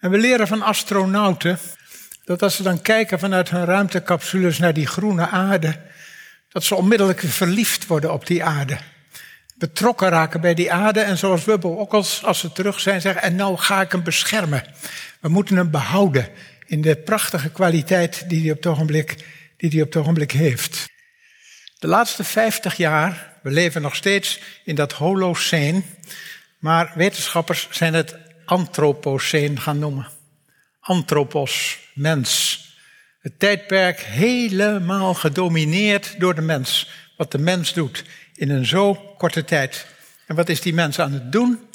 [0.00, 1.58] En we leren van astronauten
[2.24, 5.80] dat als ze dan kijken vanuit hun ruimtecapsules naar die groene aarde,
[6.48, 8.78] dat ze onmiddellijk verliefd worden op die aarde.
[9.56, 13.22] Betrokken raken bij die aarde en zoals Wubbel ook als, als ze terug zijn zeggen,
[13.22, 14.64] en nou ga ik hem beschermen.
[15.20, 16.28] We moeten hem behouden
[16.66, 19.16] in de prachtige kwaliteit die hij op het ogenblik,
[19.56, 20.88] die hij op het ogenblik heeft.
[21.78, 25.84] De laatste 50 jaar, we leven nog steeds in dat holoceen,
[26.58, 28.16] maar wetenschappers zijn het
[28.46, 30.06] antropoceen gaan noemen.
[30.80, 32.60] Anthropos, mens.
[33.20, 36.90] Het tijdperk helemaal gedomineerd door de mens.
[37.16, 38.04] Wat de mens doet
[38.34, 39.86] in een zo korte tijd.
[40.26, 41.68] En wat is die mens aan het doen?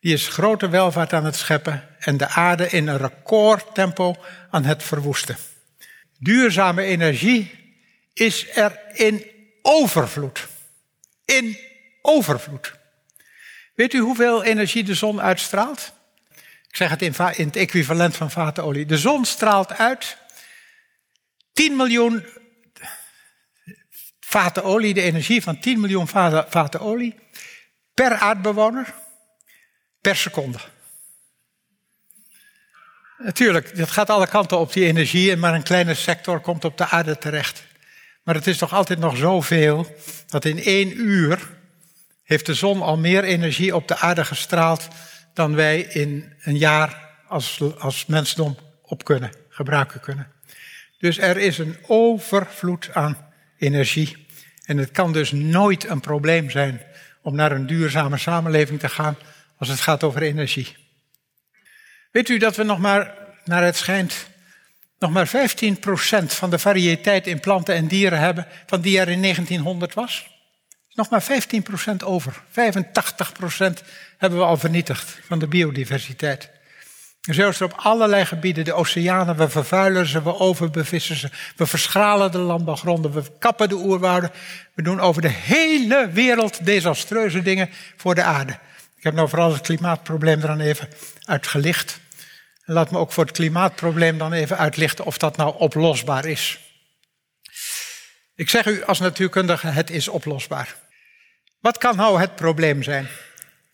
[0.00, 4.16] Die is grote welvaart aan het scheppen en de aarde in een recordtempo
[4.50, 5.36] aan het verwoesten.
[6.18, 7.50] Duurzame energie
[8.12, 9.24] is er in
[9.62, 10.48] overvloed.
[11.24, 11.58] In
[12.02, 12.72] overvloed.
[13.74, 15.92] Weet u hoeveel energie de zon uitstraalt?
[16.72, 17.14] Ik zeg het in,
[17.46, 18.86] het equivalent van vatenolie.
[18.86, 20.16] De zon straalt uit
[21.52, 22.26] 10 miljoen
[24.20, 26.08] vaten olie, de energie van 10 miljoen
[26.48, 27.14] vaten olie
[27.94, 28.94] per aardbewoner
[30.00, 30.58] per seconde.
[33.18, 36.78] Natuurlijk, dat gaat alle kanten op die energie en maar een kleine sector komt op
[36.78, 37.64] de aarde terecht.
[38.22, 41.50] Maar het is toch altijd nog zoveel dat in één uur
[42.22, 44.88] heeft de zon al meer energie op de aarde gestraald
[45.32, 50.32] dan wij in een jaar als, als mensdom op kunnen, gebruiken kunnen.
[50.98, 53.16] Dus er is een overvloed aan
[53.58, 54.26] energie.
[54.64, 56.80] En het kan dus nooit een probleem zijn
[57.22, 59.16] om naar een duurzame samenleving te gaan
[59.56, 60.76] als het gaat over energie.
[62.10, 64.26] Weet u dat we nog maar, naar het schijnt,
[64.98, 65.30] nog maar 15%
[66.26, 70.31] van de variëteit in planten en dieren hebben van die er in 1900 was?
[70.94, 72.42] Nog maar 15% over.
[72.50, 72.52] 85%
[74.18, 76.50] hebben we al vernietigd van de biodiversiteit.
[77.22, 78.64] En is er op allerlei gebieden.
[78.64, 81.30] De oceanen, we vervuilen ze, we overbevissen ze.
[81.56, 84.30] We verschralen de landbouwgronden, we kappen de oerwouden.
[84.74, 88.52] We doen over de hele wereld desastreuze dingen voor de aarde.
[88.96, 90.88] Ik heb nou vooral het klimaatprobleem dan even
[91.24, 92.00] uitgelicht.
[92.64, 96.60] Laat me ook voor het klimaatprobleem dan even uitlichten of dat nou oplosbaar is.
[98.34, 100.81] Ik zeg u als natuurkundige, het is oplosbaar.
[101.62, 103.08] Wat kan nou het probleem zijn?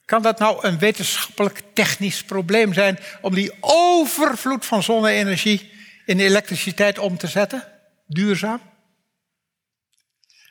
[0.04, 5.72] Kan dat nou een wetenschappelijk technisch probleem zijn om die overvloed van zonne-energie
[6.06, 7.64] in elektriciteit om te zetten?
[8.06, 8.60] Duurzaam?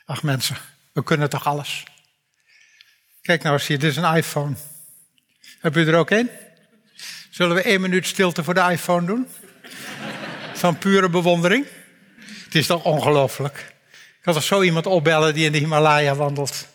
[0.04, 0.56] Ach mensen,
[0.92, 1.84] we kunnen toch alles?
[3.22, 4.54] Kijk nou eens hier, dit is een iPhone.
[5.60, 6.30] Heb u er ook een?
[7.30, 9.28] Zullen we één minuut stilte voor de iPhone doen?
[10.54, 11.66] Van pure bewondering?
[12.44, 13.74] Het is toch ongelooflijk?
[13.90, 16.66] Ik kan toch zo iemand opbellen die in de Himalaya wandelt?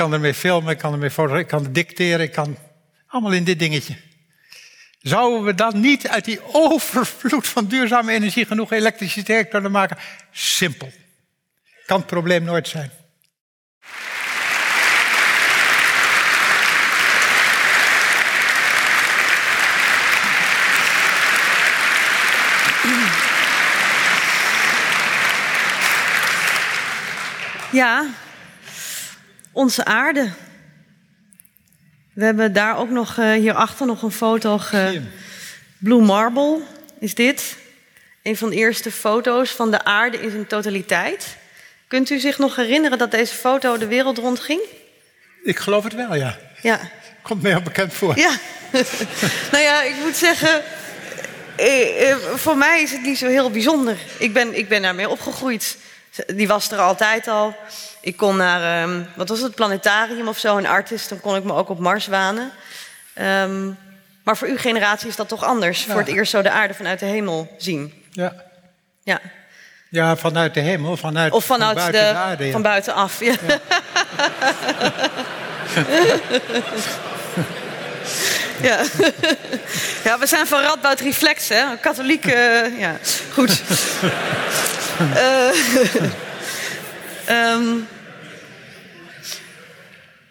[0.00, 2.56] Kan ermee filmen, ik kan ermee fotograferen, ik kan dicteren, ik kan
[3.06, 3.96] allemaal in dit dingetje.
[5.00, 9.96] Zouden we dan niet uit die overvloed van duurzame energie genoeg elektriciteit kunnen maken?
[10.30, 10.92] Simpel.
[11.86, 12.90] Kan het probleem nooit zijn.
[27.72, 28.10] Ja,
[29.52, 30.30] onze aarde.
[32.12, 34.58] We hebben daar ook nog uh, hierachter nog een foto.
[34.58, 35.02] Ge...
[35.78, 36.58] Blue Marble
[36.98, 37.56] is dit.
[38.22, 41.36] Een van de eerste foto's van de aarde in zijn totaliteit.
[41.86, 44.60] Kunt u zich nog herinneren dat deze foto de wereld rondging?
[45.42, 46.38] Ik geloof het wel, ja.
[46.62, 46.80] Ja.
[47.22, 48.16] Komt mij al bekend voor.
[48.16, 48.36] Ja.
[49.52, 50.62] nou ja, ik moet zeggen,
[51.56, 53.96] eh, eh, voor mij is het niet zo heel bijzonder.
[54.18, 55.76] Ik ben, ik ben daarmee opgegroeid.
[56.26, 57.54] Die was er altijd al.
[58.00, 61.08] Ik kon naar, um, wat was het, planetarium of zo, een artist.
[61.08, 62.50] Dan kon ik me ook op Mars wanen.
[63.14, 63.78] Um,
[64.24, 65.84] maar voor uw generatie is dat toch anders?
[65.84, 68.04] Voor het eerst zo de aarde vanuit de hemel zien.
[68.10, 68.34] Ja.
[69.02, 69.20] Ja.
[69.88, 72.44] Ja, vanuit de hemel, vanuit, of vanuit van buiten de, de aarde.
[72.44, 72.52] Ja.
[72.52, 73.34] Van buitenaf, ja.
[73.46, 73.58] ja.
[78.62, 78.80] Ja.
[80.04, 81.64] ja, we zijn van Radboud Reflex, hè?
[81.80, 82.96] Katholiek, uh, ja.
[83.32, 83.62] Goed.
[85.00, 85.54] Uh,
[87.54, 87.88] um,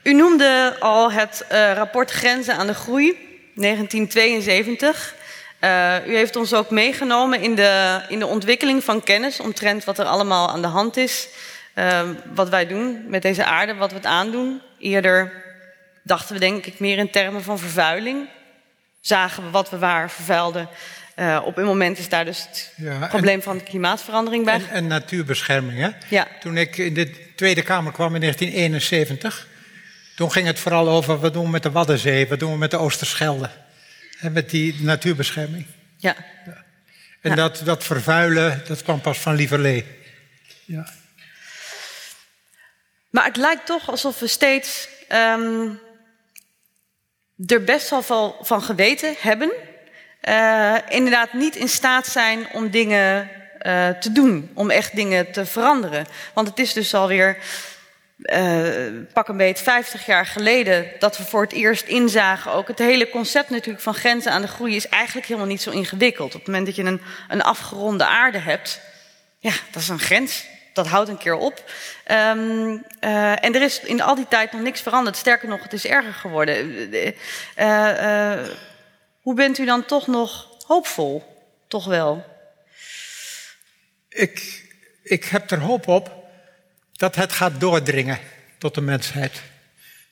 [0.03, 3.17] u noemde al het uh, rapport Grenzen aan de Groei,
[3.55, 5.15] 1972.
[5.63, 9.99] Uh, u heeft ons ook meegenomen in de, in de ontwikkeling van kennis omtrent wat
[9.99, 11.27] er allemaal aan de hand is.
[11.75, 14.61] Uh, wat wij doen met deze aarde, wat we het aandoen.
[14.79, 15.43] Eerder
[16.03, 18.29] dachten we denk ik meer in termen van vervuiling.
[19.01, 20.69] Zagen we wat we waar vervuilden.
[21.19, 24.53] Uh, op een moment is daar dus het ja, probleem en, van de klimaatverandering bij.
[24.53, 25.79] En, en, natuurbescherming.
[25.79, 25.89] Hè?
[26.07, 26.27] Ja.
[26.39, 29.47] Toen ik in de Tweede Kamer kwam in 1971,
[30.15, 32.71] toen ging het vooral over wat doen we met de Waddenzee, wat doen we met
[32.71, 33.49] de Oosterschelde.
[34.19, 35.65] En met die natuurbescherming.
[35.97, 36.15] Ja.
[37.21, 37.35] En Ja.
[37.35, 39.85] dat, dat vervuilen, dat kwam pas van Lieverlee.
[40.65, 40.89] Ja.
[43.09, 45.69] Maar het lijkt toch alsof we steeds ehm,
[47.45, 49.51] er best wel van geweten hebben.
[50.19, 53.29] Eh, inderdaad niet in staat zijn om dingen
[53.59, 56.05] eh, te doen, om echt dingen te veranderen.
[56.33, 57.37] Want het is dus alweer
[58.23, 62.51] eh pak een beet 50 jaar geleden dat we voor het eerst inzagen.
[62.51, 65.71] Ook het hele concept natuurlijk van grenzen aan de groei is eigenlijk helemaal niet zo
[65.71, 66.33] ingewikkeld.
[66.35, 68.81] Op het moment dat je een, een afgeronde aarde hebt,
[69.39, 70.45] ja, dat is een grens.
[70.73, 71.63] Dat houdt een keer op.
[72.03, 72.29] Eh,
[73.43, 75.17] en er is in al die tijd nog niks veranderd.
[75.17, 76.91] Sterker nog, het is erger geworden.
[77.55, 78.33] Eh,
[79.21, 81.37] hoe bent u dan toch nog hoopvol?
[81.67, 82.25] Toch wel?
[84.09, 84.63] Ik,
[85.03, 86.11] ik heb er hoop op
[86.91, 88.19] dat het gaat doordringen
[88.57, 89.41] tot de mensheid.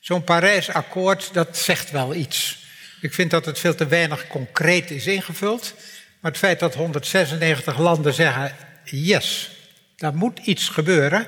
[0.00, 2.66] Zo'n Parijsakkoord, dat zegt wel iets.
[3.00, 5.74] Ik vind dat het veel te weinig concreet is ingevuld.
[6.20, 9.50] Maar het feit dat 196 landen zeggen: yes,
[9.96, 11.26] daar moet iets gebeuren.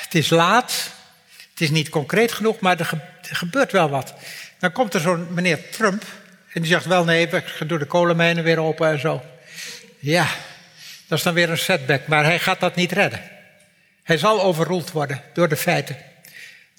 [0.00, 0.90] Het is laat,
[1.50, 4.14] het is niet concreet genoeg, maar er, ge- er gebeurt wel wat.
[4.64, 6.04] Dan komt er zo'n meneer Trump
[6.52, 9.22] en die zegt: wel nee, we doen de kolenmijnen weer open en zo.
[9.98, 10.26] Ja,
[11.06, 13.20] dat is dan weer een setback, maar hij gaat dat niet redden.
[14.02, 15.96] Hij zal overroeld worden door de feiten.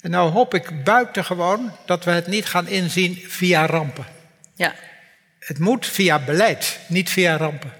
[0.00, 4.06] En nou hoop ik buitengewoon dat we het niet gaan inzien via rampen.
[4.54, 4.74] Ja,
[5.38, 7.72] Het moet via beleid, niet via rampen.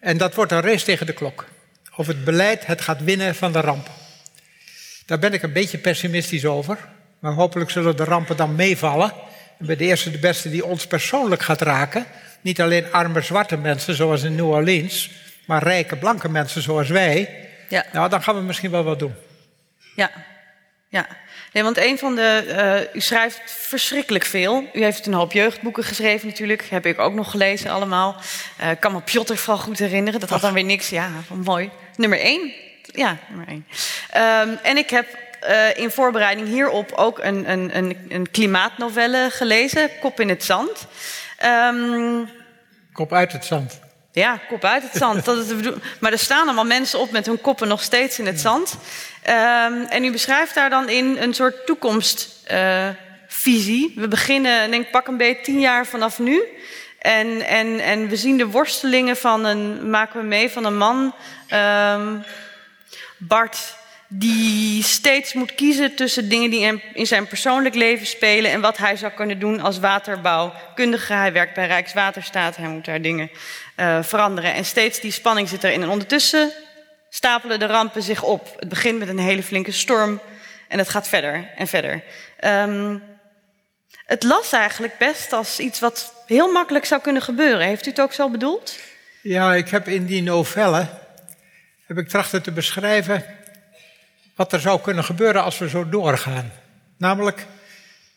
[0.00, 1.46] En dat wordt een race tegen de klok.
[1.96, 3.92] Of het beleid het gaat winnen van de rampen.
[5.06, 6.78] Daar ben ik een beetje pessimistisch over.
[7.18, 9.12] Maar hopelijk zullen de rampen dan meevallen.
[9.58, 12.06] En bij de eerste de beste die ons persoonlijk gaat raken.
[12.40, 15.10] Niet alleen arme zwarte mensen zoals in New Orleans.
[15.46, 17.46] Maar rijke blanke mensen zoals wij.
[17.68, 17.84] ja.
[17.92, 19.14] Nou, dan gaan we misschien wel wat doen.
[19.96, 20.10] Ja,
[20.88, 21.06] ja.
[21.52, 22.44] Nee, want een van de.
[22.92, 24.64] eh, u schrijft verschrikkelijk veel.
[24.72, 26.66] U heeft een hoop jeugdboeken geschreven, natuurlijk.
[26.70, 28.16] Heb ik ook nog gelezen, allemaal.
[28.70, 30.20] Ik kan me Piotr vooral goed herinneren.
[30.20, 30.88] Dat had dan weer niks.
[30.88, 31.70] Ja, mooi.
[31.96, 32.52] Nummer één.
[32.92, 33.66] Ja, nummer één.
[34.10, 35.06] Ehm, en ik heb
[35.40, 40.86] eh, in voorbereiding hierop ook een, een, een, een klimaatnovelle gelezen, Kop in het Zand.
[41.38, 42.24] Ehm,
[42.92, 43.80] Kop uit het zand.
[44.12, 45.24] ja, kop uit het zand.
[45.24, 48.18] Dat is de bedoel- maar er staan allemaal mensen op met hun koppen nog steeds
[48.18, 48.76] in het zand.
[49.22, 53.92] Ehm, en u beschrijft daar dan in een soort toekomstvisie.
[53.96, 56.42] we beginnen, denk ik, pak een beetje tien jaar vanaf nu.
[56.98, 61.14] En, en, en we zien de worstelingen van een, maken we mee, van een man,
[61.48, 62.16] ehm,
[63.18, 63.76] Bart,
[64.08, 68.96] die steeds moet kiezen tussen dingen die in zijn persoonlijk leven spelen en wat hij
[68.96, 71.12] zou kunnen doen als waterbouwkundige.
[71.12, 73.30] Hij werkt bij Rijkswaterstaat, hij moet daar dingen
[73.74, 74.54] eh, veranderen.
[74.54, 75.82] En steeds die spanning zit erin.
[75.82, 76.52] En ondertussen
[77.10, 78.56] stapelen de rampen zich op.
[78.58, 80.20] Het begint met een hele flinke storm
[80.68, 82.02] en het gaat verder en verder.
[82.40, 82.98] Ehm,
[84.06, 87.66] het las eigenlijk best als iets wat heel makkelijk zou kunnen gebeuren.
[87.66, 88.78] Heeft u het ook zo bedoeld?
[89.22, 90.86] Ja, ik heb in die novelle
[91.86, 93.24] heb ik trachten te beschrijven
[94.38, 96.52] wat er zou kunnen gebeuren als we zo doorgaan.
[96.96, 97.46] Namelijk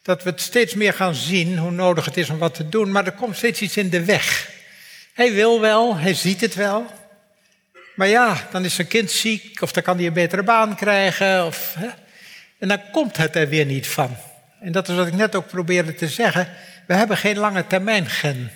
[0.01, 2.91] dat we het steeds meer gaan zien hoe nodig het is om wat te doen,
[2.91, 4.49] maar er komt steeds iets in de weg.
[5.13, 6.85] Hij wil wel, hij ziet het wel.
[7.95, 11.45] Maar ja, dan is zijn kind ziek of dan kan hij een betere baan krijgen.
[11.45, 11.87] Of, hè?
[12.59, 14.15] En dan komt het er weer niet van.
[14.59, 16.49] En dat is wat ik net ook probeerde te zeggen.
[16.87, 18.51] We hebben geen lange termijn gen.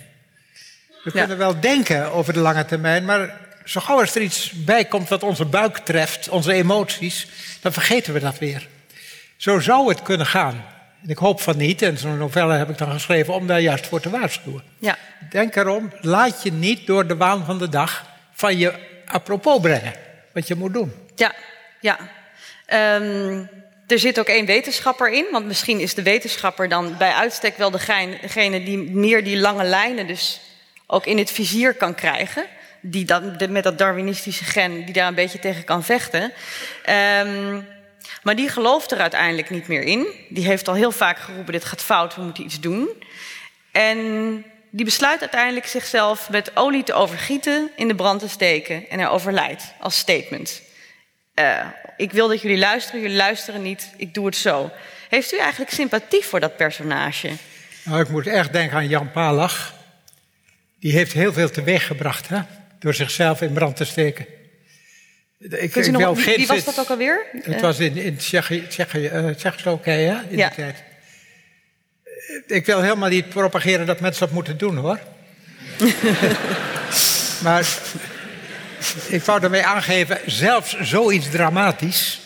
[1.04, 1.18] We Ja.
[1.20, 5.08] kunnen wel denken over de lange termijn, maar zo gauw als er iets bij komt
[5.08, 7.26] wat onze buik treft, onze emoties,
[7.60, 8.68] dan vergeten we dat weer.
[9.36, 10.64] Zo zou het kunnen gaan.
[11.02, 13.86] En ik hoop van niet, en zo'n novelle heb ik dan geschreven om daar juist
[13.86, 14.62] voor te waarschuwen.
[14.78, 14.98] Ja,
[15.30, 18.72] Denk erom, laat je niet door de waan van de dag van je
[19.06, 19.94] apropos brengen,
[20.32, 20.92] wat je moet doen.
[21.14, 21.34] Ja,
[21.80, 21.98] ja.
[22.66, 23.44] Ehm,
[23.86, 27.70] er zit ook één wetenschapper in, want misschien is de wetenschapper dan bij uitstek wel
[27.70, 30.40] degene, degene die meer die lange lijnen dus
[30.86, 32.44] ook in het vizier kan krijgen.
[32.90, 36.32] Die dan met dat Darwinistische gen, die daar een beetje tegen kan vechten.
[36.84, 37.60] Ehm,
[38.22, 40.06] maar die gelooft er uiteindelijk niet meer in.
[40.28, 42.88] Die heeft al heel vaak geroepen: dit gaat fout, we moeten iets doen.
[43.72, 43.98] En
[44.70, 48.88] die besluit uiteindelijk zichzelf met olie te overgieten, in de brand te steken.
[48.88, 50.62] En hij overlijdt als statement.
[51.34, 51.66] Eh,
[51.96, 54.70] ik wil dat jullie luisteren, jullie luisteren niet, ik doe het zo.
[55.08, 57.30] Heeft u eigenlijk sympathie voor dat personage?
[57.82, 59.74] Nou, ik moet echt denken aan Jan Palach.
[60.80, 62.40] Die heeft heel veel teweeggebracht, hè?
[62.78, 64.26] Door zichzelf in brand te steken.
[65.38, 67.26] Ik, Kunt u ik nog, wie, wie was dat ook alweer?
[67.42, 70.48] Het was in, in eh, Tsjechoslowakije hè, in Ja.
[70.48, 70.82] die tijd.
[72.46, 74.98] Ik wil helemaal niet propageren dat mensen dat moeten doen hoor.
[77.44, 77.66] maar
[79.08, 82.20] ik wou daarmee aangeven, zelfs zoiets dramatisch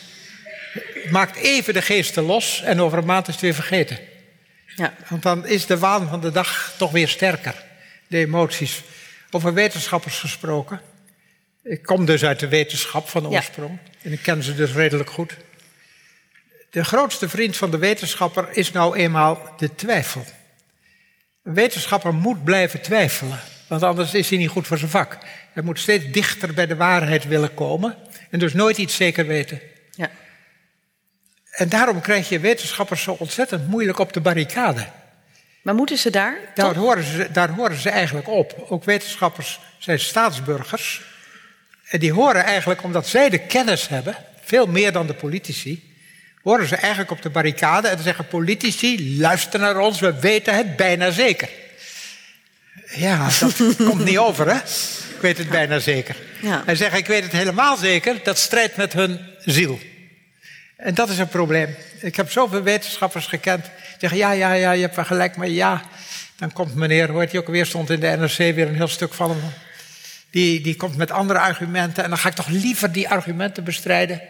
[1.11, 3.99] maakt even de geesten los en over een maand is het weer vergeten.
[4.77, 4.95] Ja.
[5.09, 7.55] Want dan is de waan van de dag toch weer sterker.
[8.07, 8.83] De emoties.
[9.31, 10.81] Over wetenschappers gesproken.
[11.63, 13.29] Ik kom dus uit de wetenschap van Ja.
[13.29, 13.79] oorsprong.
[14.03, 15.37] En ik ken ze dus redelijk goed.
[16.71, 20.25] De grootste vriend van de wetenschapper is nou eenmaal de twijfel.
[21.43, 23.41] Een wetenschapper moet blijven twijfelen.
[23.69, 25.19] Want anders is hij niet goed voor zijn vak.
[25.53, 27.97] Hij moet steeds dichter bij de waarheid willen komen.
[28.31, 29.61] En dus nooit iets zeker weten.
[29.91, 30.11] Ja.
[31.51, 34.87] En daarom krijg je wetenschappers zo ontzettend moeilijk op de barricade.
[35.63, 36.37] Maar moeten ze daar?
[36.55, 38.67] Daar horen, ze, daar horen ze eigenlijk op.
[38.69, 41.03] Ook wetenschappers zijn staatsburgers.
[41.89, 45.95] En die horen eigenlijk, omdat zij de kennis hebben, veel meer dan de politici,
[46.43, 50.77] horen ze eigenlijk op de barricade en zeggen politici, luister naar ons, we weten het
[50.77, 51.49] bijna zeker.
[52.95, 53.57] Ja, dat
[53.89, 54.57] komt niet over, hè?
[55.15, 56.17] Ik weet het bijna zeker.
[56.41, 56.63] Ja.
[56.67, 59.81] En zeggen, ik weet het helemaal zeker, dat strijdt met hun ziel.
[60.77, 61.77] En dat is een probleem.
[62.01, 63.71] Ik heb zoveel wetenschappers gekend.
[64.01, 65.83] Zeggen, ja, ja, ja, je hebt wel gelijk, maar ja.
[66.37, 69.15] Dan komt meneer, heet die ook weer, stond in de NRC weer een heel stuk
[69.15, 69.41] van hem.
[70.31, 72.03] Die, die komt met andere argumenten.
[72.05, 74.21] En dan ga ik toch liever die argumenten bestrijden.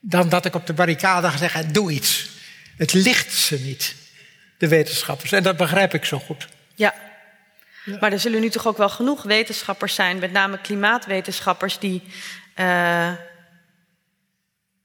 [0.00, 2.30] Dan dat ik op de barricade ga zeggen, doe iets.
[2.76, 3.94] Het ligt ze niet,
[4.58, 5.32] de wetenschappers.
[5.32, 6.48] En dat begrijp ik zo goed.
[6.74, 6.94] Ja.
[8.00, 12.02] Maar er zullen nu toch ook wel genoeg wetenschappers zijn, met name klimaatwetenschappers, die.
[12.54, 13.12] eh,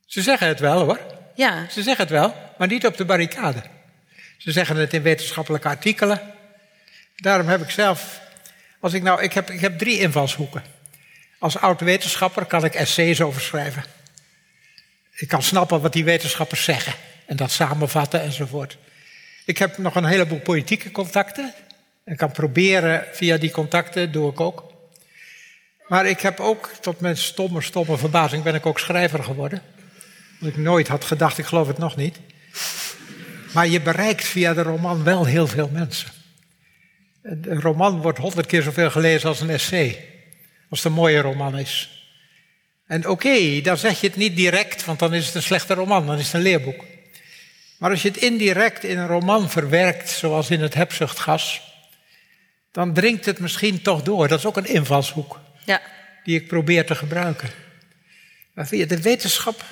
[0.05, 0.99] Ze zeggen het wel hoor.
[1.35, 3.61] ja, Ze zeggen het wel, maar niet op de barricade.
[4.37, 6.21] Ze zeggen het in wetenschappelijke artikelen.
[7.15, 8.21] Daarom heb ik zelf.
[8.79, 10.63] Als ik, nou, ik, heb, ik heb drie invalshoeken.
[11.39, 13.83] Als oud wetenschapper kan ik essays over schrijven.
[15.15, 16.93] Ik kan snappen wat die wetenschappers zeggen.
[17.25, 18.77] En dat samenvatten enzovoort.
[19.45, 21.53] Ik heb nog een heleboel politieke contacten.
[22.03, 24.73] En kan proberen via die contacten, doe ik ook.
[25.87, 29.61] Maar ik heb ook, tot mijn stomme, stomme verbazing, ben ik ook schrijver geworden.
[30.39, 32.19] Wat ik nooit had gedacht, ik geloof het nog niet.
[33.55, 36.09] Maar je bereikt via de roman wel heel veel mensen.
[37.21, 40.05] Een roman wordt honderd keer zoveel gelezen als een essay.
[40.69, 42.03] Als het een mooie roman is.
[42.87, 46.05] En oké, dan zeg je het niet direct, want dan is het een slechte roman,
[46.05, 46.83] dan is het een leerboek.
[47.77, 51.61] Maar als je het indirect in een roman verwerkt, zoals in het hebzuchtgas,
[52.71, 54.27] dan dringt het misschien toch door.
[54.27, 55.81] Dat is ook een invalshoek ja,
[56.23, 57.49] die ik probeer te gebruiken.
[58.53, 59.63] Maar via de wetenschap.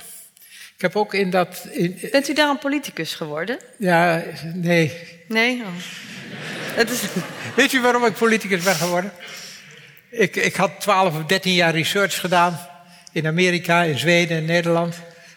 [0.84, 1.68] Ik heb ook in dat.
[1.72, 3.60] In, bent u daar een politicus geworden?
[3.78, 4.24] ja,
[4.54, 4.92] nee.
[5.28, 5.62] Nee?
[5.62, 5.68] Oh.
[6.76, 7.02] Het is,
[7.56, 9.12] Weet u waarom ik politicus ben geworden?
[10.10, 12.60] Ik, ik had 12 of 13 jaar research gedaan.
[13.12, 14.96] In Amerika, in Zweden, in Nederland.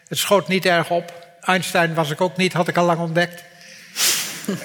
[0.08, 1.36] Het schoot niet erg op.
[1.40, 3.42] Einstein was ik ook niet, had ik al lang ontdekt.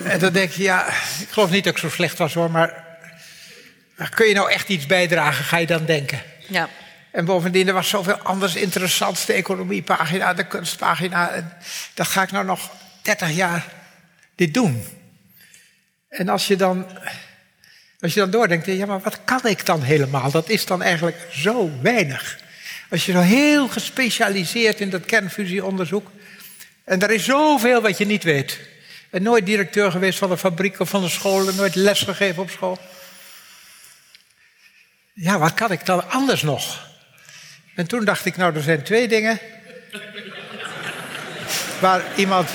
[0.03, 0.87] en dan denk je, ja,
[1.19, 2.85] ik geloof niet dat ik zo slecht was hoor, maar.
[3.97, 6.21] maar kun je nou echt iets bijdragen, ga je dan denken.
[6.47, 6.69] ja,
[7.11, 9.25] En bovendien, er was zoveel anders interessants.
[9.25, 11.29] De economiepagina, de kunstpagina.
[11.29, 11.53] En
[11.93, 13.65] dat ga ik nou nog 30 jaar
[14.35, 14.85] dit doen.
[16.09, 16.87] En als je dan,
[17.99, 20.31] als je dan doordenkt, ja, maar wat kan ik dan helemaal?
[20.31, 22.39] Dat is dan eigenlijk zo weinig.
[22.89, 26.11] Als je zo heel gespecialiseerd in dat kernfusieonderzoek.
[26.83, 28.59] En er is zoveel wat je niet weet.
[29.09, 31.47] En nooit directeur geweest van een fabriek of van een school.
[31.47, 32.79] En nooit les gegeven op school.
[35.13, 36.90] Ja, wat kan ik dan anders nog?
[37.81, 39.39] En toen dacht ik, nou, er zijn twee dingen.
[41.79, 42.49] Waar iemand.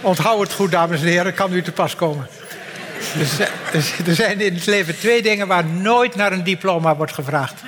[0.00, 2.26] Onthoud het goed, dames en heren, kan u te pas komen.
[4.06, 7.54] Er zijn- in het leven twee dingen waar nooit naar een diploma wordt gevraagd: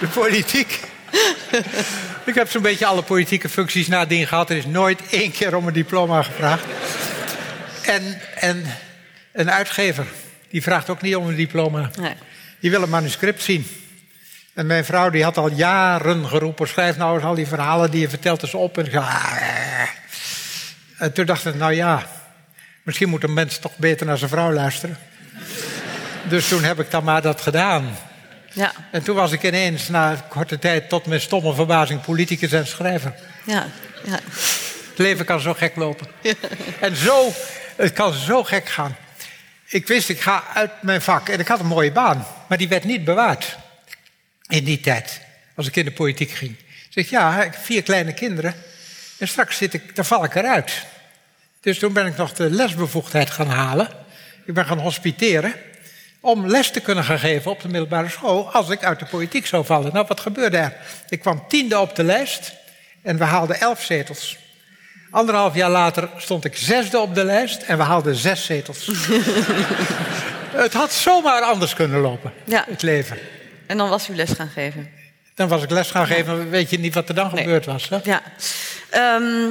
[0.00, 0.80] de politiek.
[2.24, 4.50] Ik heb zo'n beetje alle politieke functies nadien gehad.
[4.50, 6.64] Er is nooit één keer om een diploma gevraagd.
[7.82, 8.64] En, en
[9.32, 10.06] een uitgever,
[10.50, 11.90] die vraagt ook niet om een diploma.
[12.60, 13.66] Die wil een manuscript zien.
[14.54, 18.00] En mijn vrouw die had al jaren geroepen: schrijf nou eens al die verhalen die
[18.00, 18.78] je vertelt eens op.
[18.78, 19.32] En, ik zei, "Ah."
[20.98, 22.06] en toen dacht ik: nou ja,
[22.82, 24.96] misschien moet een mens toch beter naar zijn vrouw luisteren.
[26.28, 27.96] dus toen heb ik dan maar dat gedaan.
[28.54, 32.66] Ja, En toen was ik ineens na korte tijd tot mijn stomme verbazing politicus en
[32.66, 33.14] schrijver.
[33.44, 33.66] ja,
[34.04, 34.18] ja.
[34.88, 36.06] Het leven kan zo gek lopen.
[36.80, 37.32] En zo,
[37.76, 38.96] het kan zo gek gaan.
[39.66, 41.28] Ik wist, ik ga uit mijn vak.
[41.28, 42.26] En ik had een mooie baan.
[42.48, 43.56] Maar die werd niet bewaard.
[44.52, 45.20] In die tijd.
[45.54, 46.50] Als ik in de politiek ging.
[46.58, 48.54] Ik zeg, ja, ik heb vier kleine kinderen.
[49.18, 50.72] En straks zit ik, dan val ik eruit.
[51.60, 53.88] Dus toen ben ik nog de lesbevoegdheid gaan halen.
[54.44, 55.54] Ik ben gaan hospiteren.
[56.20, 58.52] Om les te kunnen gaan geven op de middelbare school.
[58.52, 59.92] Als ik uit de politiek zou vallen.
[59.92, 60.76] Nou, wat gebeurde er?
[61.08, 62.52] Ik kwam tiende op de lijst.
[63.02, 64.36] En we haalden elf zetels.
[65.10, 68.86] Anderhalf jaar later stond ik zesde op de lijst en we haalden zes zetels.
[70.64, 72.64] het had zomaar anders kunnen lopen, Ja.
[72.68, 73.18] het leven.
[73.72, 74.90] En dan was u les gaan geven.
[75.34, 77.42] Dan was ik les gaan geven, dan weet je niet wat er dan Nee.
[77.44, 77.88] gebeurd was.
[77.88, 77.98] Hè?
[78.02, 78.22] Ja.
[78.90, 79.50] Ehm,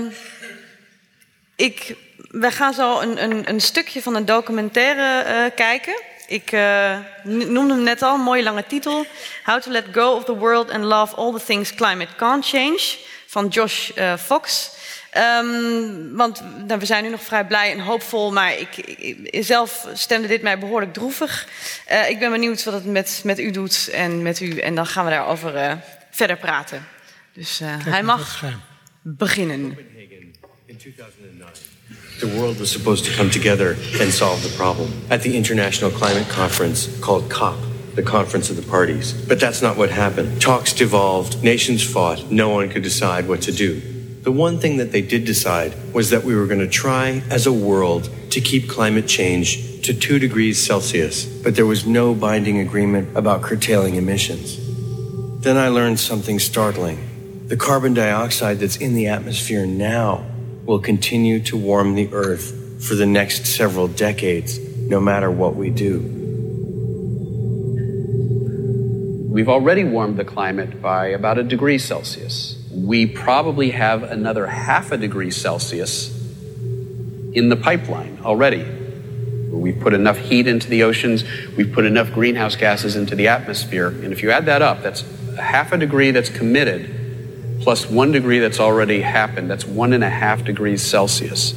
[1.55, 1.95] ik,
[2.29, 6.01] we gaan zo een, een, een stukje van een documentaire uh, kijken.
[6.27, 9.05] Ik uh, noemde hem net al, een mooie lange titel.
[9.43, 12.97] How to let go of the world and love all the things climate can't change.
[13.27, 14.71] Van Josh uh, Fox.
[15.17, 19.87] Um, want nou, we zijn nu nog vrij blij en hoopvol, maar ik, ik zelf
[19.93, 21.47] stemde dit mij behoorlijk droevig.
[21.91, 24.57] Uh, ik ben benieuwd wat het met, met u doet en met u.
[24.57, 25.73] En dan gaan we daarover uh,
[26.09, 26.85] verder praten.
[27.33, 28.43] Dus uh, hij mag
[29.01, 29.77] beginnen.
[30.65, 31.65] In 2009.
[32.19, 36.33] The world was supposed to come together and solve the problem at the International Climate
[36.35, 37.69] Conference called COP.
[37.95, 39.11] the conference of the parties.
[39.27, 40.39] But that's not what happened.
[40.39, 43.90] Talks devolved, nations fought, no one could decide what to do.
[44.21, 47.47] The one thing that they did decide was that we were going to try as
[47.47, 52.59] a world to keep climate change to 2 degrees Celsius, but there was no binding
[52.59, 54.59] agreement about curtailing emissions.
[55.41, 57.47] Then I learned something startling.
[57.47, 60.23] The carbon dioxide that's in the atmosphere now
[60.65, 62.53] will continue to warm the Earth
[62.87, 65.99] for the next several decades, no matter what we do.
[69.31, 74.91] We've already warmed the climate by about a degree Celsius we probably have another half
[74.91, 76.09] a degree Celsius
[77.33, 78.65] in the pipeline already.
[79.49, 81.23] We've put enough heat into the oceans,
[81.57, 85.03] we've put enough greenhouse gases into the atmosphere, and if you add that up, that's
[85.37, 86.97] a half a degree that's committed
[87.61, 89.49] plus one degree that's already happened.
[89.49, 91.53] That's one and a half degrees Celsius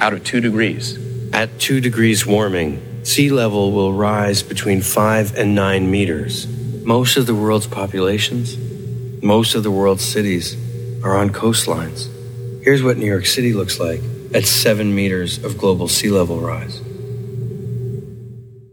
[0.00, 0.98] out of two degrees.
[1.32, 6.46] At two degrees warming, sea level will rise between five and nine meters.
[6.84, 8.56] Most of the world's populations
[9.24, 10.54] most of the world's cities
[11.02, 12.10] are on coastlines.
[12.62, 14.02] Here's what New York City looks like
[14.34, 16.82] at seven meters of global sea level rise.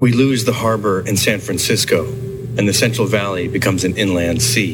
[0.01, 4.73] We lose the harbor in San Francisco, and the Central Valley becomes an inland sea.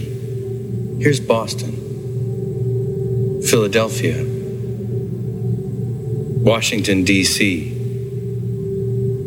[0.99, 1.73] Here's Boston,
[3.43, 4.25] Philadelphia,
[6.43, 7.69] Washington, D.C.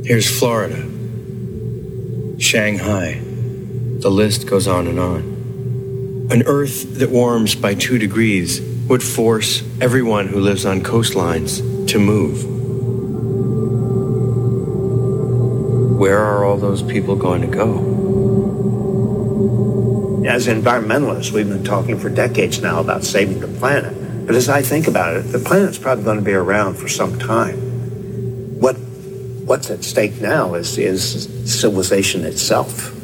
[0.05, 0.83] Here's Florida,
[2.41, 3.21] Shanghai.
[4.01, 5.30] The list goes on and on.
[6.31, 11.99] An Earth that warms by two degrees would force everyone who lives on coastlines to
[11.99, 12.45] move.
[15.99, 17.79] Where are all those people going to go?
[20.25, 24.25] As environmentalists, we've been talking for decades now about saving the planet.
[24.25, 27.19] But as I think about it, the planet's probably going to be around for some
[27.19, 27.57] time.
[28.61, 28.77] What,
[29.47, 33.00] what's at stake now is, is civilization itself.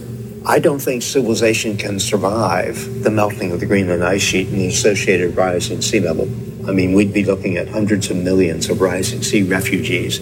[0.49, 4.69] I don't think civilization can survive the melting of the Greenland ice sheet and the
[4.69, 6.29] associated rise in sea level.
[6.69, 10.21] I mean, we'd be looking at hundreds of millions of rising sea refugees.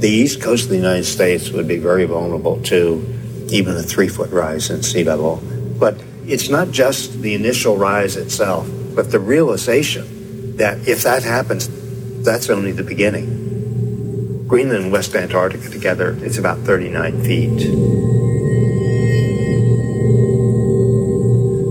[0.00, 3.04] The east coast of the United States would be very vulnerable to
[3.50, 5.42] even a three foot rise in sea level.
[5.78, 11.68] But it's not just the initial rise itself, but the realization that if that happens,
[12.24, 14.46] that's only the beginning.
[14.48, 18.35] Greenland and West Antarctica together, it's about 39 feet.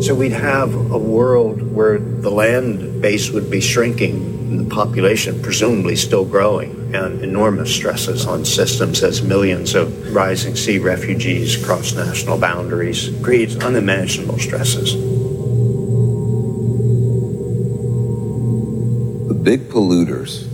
[0.05, 4.17] So we'd have a world where the land base would be shrinking
[4.51, 10.55] and the population presumably still growing and enormous stresses on systems as millions of rising
[10.55, 14.93] sea refugees cross national boundaries creates unimaginable stresses.
[19.27, 20.45] The big polluters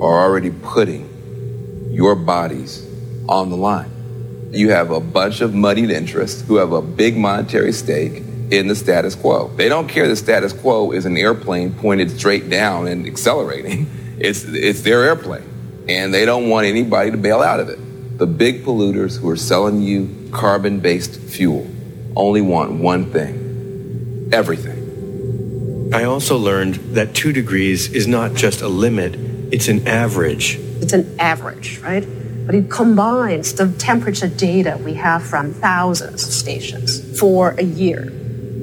[0.00, 2.88] are already putting your bodies
[3.28, 4.48] on the line.
[4.52, 8.74] You have a bunch of muddied interests who have a big monetary stake in the
[8.74, 9.48] status quo.
[9.48, 13.90] They don't care the status quo is an airplane pointed straight down and accelerating.
[14.20, 15.48] It's, it's their airplane,
[15.88, 17.78] and they don't want anybody to bail out of it.
[18.18, 21.66] The big polluters who are selling you carbon based fuel
[22.14, 25.90] only want one thing everything.
[25.94, 29.14] I also learned that two degrees is not just a limit,
[29.52, 30.56] it's an average.
[30.82, 32.06] It's an average, right?
[32.44, 38.12] But it combines the temperature data we have from thousands of stations for a year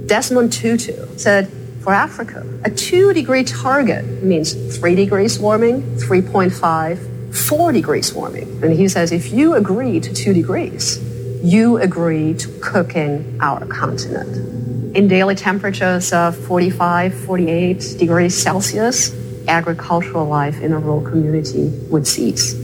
[0.07, 1.49] Desmond Tutu said
[1.81, 8.63] for Africa, a two degree target means three degrees warming, 3.5, four degrees warming.
[8.63, 10.97] And he says if you agree to two degrees,
[11.43, 14.95] you agree to cooking our continent.
[14.95, 19.13] In daily temperatures of 45, 48 degrees Celsius,
[19.47, 22.55] agricultural life in a rural community would cease.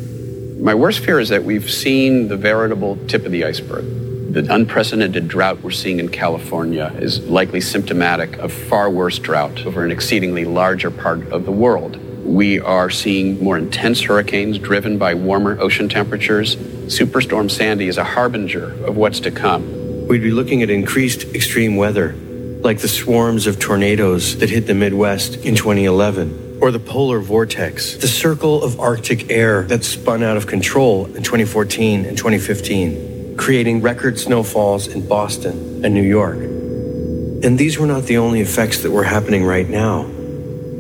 [0.60, 4.03] My worst fear is that we've seen the veritable tip of the iceberg.
[4.34, 9.86] The unprecedented drought we're seeing in California is likely symptomatic of far worse drought over
[9.86, 11.98] an exceedingly larger part of the world.
[12.26, 16.56] We are seeing more intense hurricanes driven by warmer ocean temperatures.
[16.56, 20.08] Superstorm Sandy is a harbinger of what's to come.
[20.08, 22.15] We'd be looking at increased extreme weather,
[22.63, 27.98] like the swarms of tornadoes that hit the Midwest in 2011 or the polar vortex,
[27.98, 33.82] the circle of Arctic air that spun out of control in 2014 and 2015, creating
[33.82, 36.38] record snowfalls in Boston and New York.
[36.38, 40.10] And these were not the only effects that were happening right now.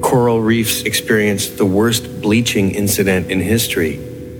[0.01, 3.97] Coral reefs experienced the worst bleaching incident in history,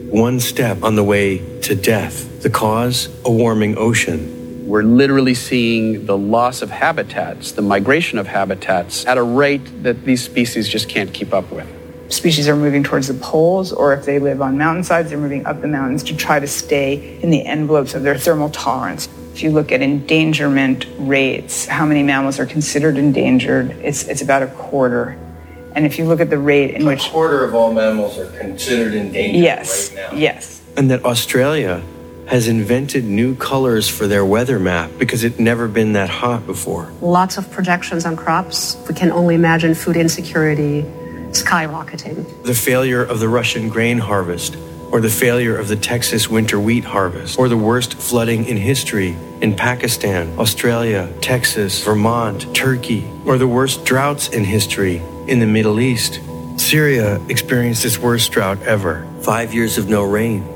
[0.10, 2.42] one step on the way to death.
[2.42, 3.10] The cause?
[3.26, 4.66] A warming ocean.
[4.68, 10.06] We're literally seeing the loss of habitats, the migration of habitats at a rate that
[10.06, 11.68] these species just can't keep up with.
[12.14, 15.62] Species are moving towards the poles, or if they live on mountainsides, they're moving up
[15.62, 19.10] the mountains to try to stay in the envelopes of their thermal tolerance.
[19.34, 24.44] If you look at endangerment rates, how many mammals are considered endangered, it's, it's about
[24.44, 25.18] a quarter.
[25.76, 27.08] And if you look at the rate in a which.
[27.08, 30.18] A quarter of all mammals are considered endangered Yes, right now.
[30.18, 30.62] yes.
[30.78, 31.82] And that Australia
[32.28, 36.92] has invented new colors for their weather map because it never been that hot before.
[37.02, 38.78] Lots of projections on crops.
[38.88, 40.86] We can only imagine food insecurity
[41.34, 42.44] skyrocketing.
[42.44, 44.58] The failure of the Russian grain harvest,
[44.92, 49.18] or the failure of the Texas winter wheat harvest, or the worst flooding in history
[49.42, 55.80] in Pakistan, Australia, Texas, Vermont, Turkey, or the worst droughts in history in the Middle
[55.80, 56.20] East.
[56.58, 60.48] Syria experienced its worst drought ever, five years of no rain.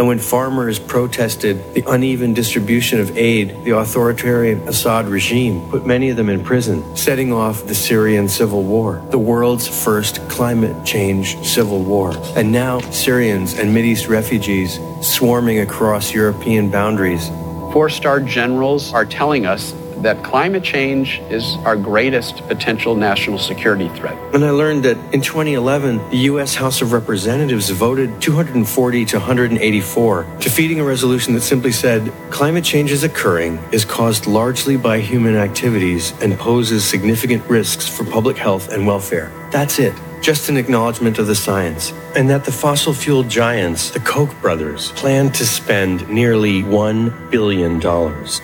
[0.00, 6.08] And when farmers protested the uneven distribution of aid, the authoritarian Assad regime put many
[6.08, 11.36] of them in prison, setting off the Syrian civil war, the world's first climate change
[11.46, 12.14] civil war.
[12.34, 17.28] And now Syrians and Mideast refugees swarming across European boundaries.
[17.70, 23.88] Four star generals are telling us that climate change is our greatest potential national security
[23.90, 24.16] threat.
[24.34, 26.54] And I learned that in 2011, the U.S.
[26.54, 32.90] House of Representatives voted 240 to 184, defeating a resolution that simply said climate change
[32.90, 38.70] is occurring, is caused largely by human activities, and poses significant risks for public health
[38.70, 39.30] and welfare.
[39.50, 39.94] That's it.
[40.20, 41.92] Just an acknowledgement of the science.
[42.14, 47.74] And that the fossil fuel giants, the Koch brothers, plan to spend nearly $1 billion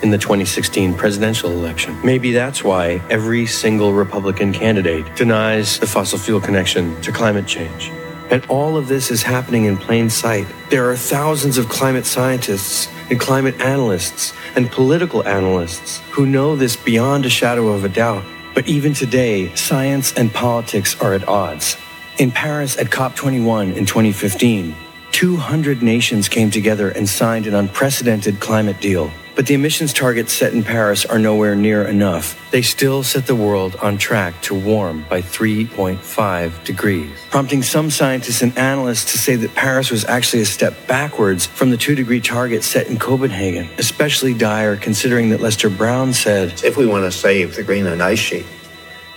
[0.02, 1.94] in the 2016 presidential election.
[2.02, 7.90] Maybe that's why every single Republican candidate denies the fossil fuel connection to climate change.
[8.30, 10.46] And all of this is happening in plain sight.
[10.70, 16.74] There are thousands of climate scientists and climate analysts and political analysts who know this
[16.74, 18.24] beyond a shadow of a doubt.
[18.56, 21.76] But even today, science and politics are at odds.
[22.16, 24.74] In Paris at COP21 in 2015,
[25.12, 29.10] 200 nations came together and signed an unprecedented climate deal.
[29.36, 32.50] But the emissions targets set in Paris are nowhere near enough.
[32.50, 38.40] They still set the world on track to warm by 3.5 degrees, prompting some scientists
[38.40, 42.20] and analysts to say that Paris was actually a step backwards from the 2 degree
[42.20, 47.12] target set in Copenhagen, especially dire considering that Lester Brown said, If we want to
[47.12, 48.46] save the Greenland ice sheet,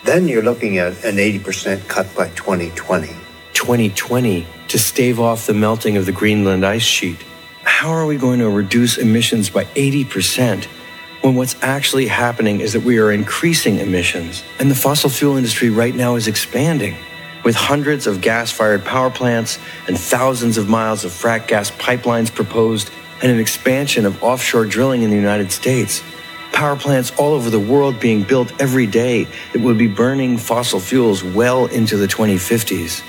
[0.04, 3.08] then you're looking at an 80% cut by 2020.
[3.54, 7.24] 2020 to stave off the melting of the Greenland ice sheet.
[7.70, 10.66] How are we going to reduce emissions by 80%
[11.22, 14.44] when what's actually happening is that we are increasing emissions?
[14.60, 16.98] And the fossil fuel industry right now is expanding
[17.46, 22.34] with hundreds of gas fired power plants and thousands of miles of frack gas pipelines
[22.34, 22.90] proposed
[23.22, 26.04] and an expansion of offshore drilling in the United States.
[26.52, 30.82] Power plants all over the world being built every day that would be burning fossil
[30.82, 33.04] fuels well into the 2050s.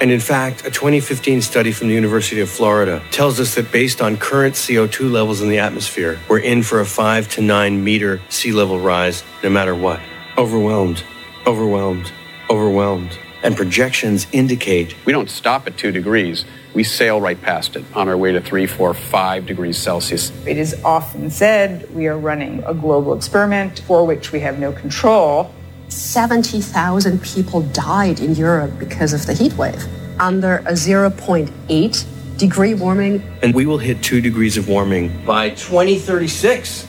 [0.00, 4.00] And in fact, a 2015 study from the University of Florida tells us that based
[4.00, 8.18] on current CO2 levels in the atmosphere, we're in for a five to nine meter
[8.30, 10.00] sea level rise no matter what.
[10.38, 11.04] Overwhelmed,
[11.46, 12.10] overwhelmed,
[12.48, 13.18] overwhelmed.
[13.42, 16.46] And projections indicate We don't stop at two degrees.
[16.72, 20.32] We sail right past it on our way to three, four, five degrees Celsius.
[20.46, 24.72] It is often said we are running a global experiment for which we have no
[24.72, 25.52] control.
[25.90, 29.86] 70,000 people died in Europe because of the heat wave.
[30.18, 36.86] Under a 0.8 degree warming, and we will hit two degrees of warming by 2036.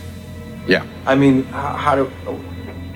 [0.67, 0.85] Yeah.
[1.05, 2.11] I mean, how do.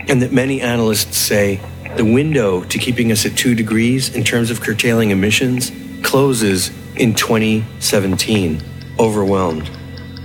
[0.07, 1.59] And that many analysts say
[1.97, 5.71] the window to keeping us at two degrees in terms of curtailing emissions
[6.03, 8.61] closes in 2017.
[8.99, 9.69] Overwhelmed.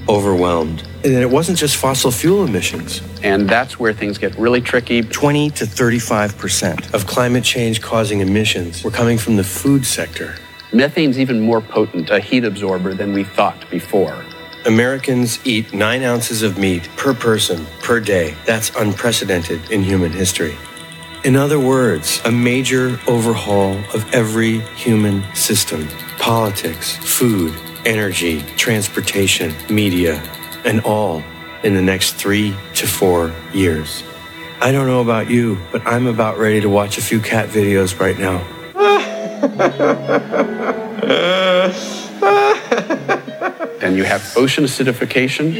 [0.08, 0.86] Overwhelmed.
[1.02, 3.00] And then it wasn't just fossil fuel emissions.
[3.22, 5.00] And that's where things get really tricky.
[5.00, 10.34] 20 to 35% of climate change causing emissions were coming from the food sector.
[10.72, 14.22] Methane's even more potent a heat absorber than we thought before.
[14.66, 18.36] Americans eat nine ounces of meat per person per day.
[18.44, 20.54] That's unprecedented in human history.
[21.24, 27.54] In other words, a major overhaul of every human system politics, food,
[27.86, 30.22] energy, transportation, media,
[30.64, 31.22] and all
[31.62, 34.02] in the next three to four years.
[34.60, 37.98] I don't know about you, but I'm about ready to watch a few cat videos
[37.98, 38.44] right now.
[43.80, 45.54] and you have ocean acidification.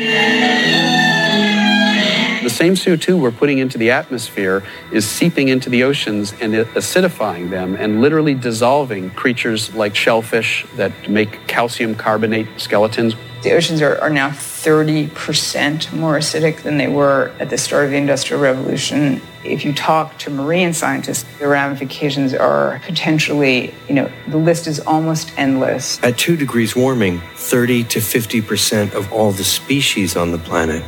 [2.51, 7.49] The same CO2 we're putting into the atmosphere is seeping into the oceans and acidifying
[7.49, 13.15] them and literally dissolving creatures like shellfish that make calcium carbonate skeletons.
[13.45, 17.93] The oceans are, are now 30% more acidic than they were at the start of
[17.93, 19.23] the Industrial Revolution.
[19.45, 24.81] If you talk to marine scientists, the ramifications are potentially, you know, the list is
[24.81, 26.03] almost endless.
[26.03, 30.83] At 2 degrees warming, 30 to 50% of all the species on the planet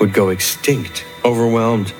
[0.00, 1.92] would go extinct, overwhelmed,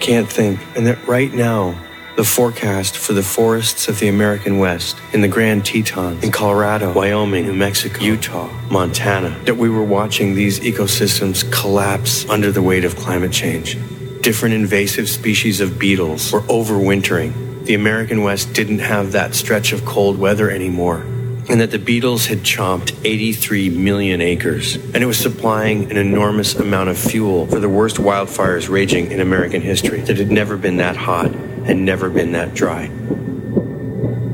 [0.00, 1.78] can't think, and that right now,
[2.16, 6.92] the forecast for the forests of the American West, in the Grand Tetons, in Colorado,
[6.92, 12.84] Wyoming, New Mexico, Utah, Montana, that we were watching these ecosystems collapse under the weight
[12.84, 13.78] of climate change.
[14.20, 17.64] Different invasive species of beetles were overwintering.
[17.64, 21.04] The American West didn't have that stretch of cold weather anymore
[21.48, 26.54] and that the beetles had chomped 83 million acres, and it was supplying an enormous
[26.54, 30.78] amount of fuel for the worst wildfires raging in American history that had never been
[30.78, 32.86] that hot and never been that dry.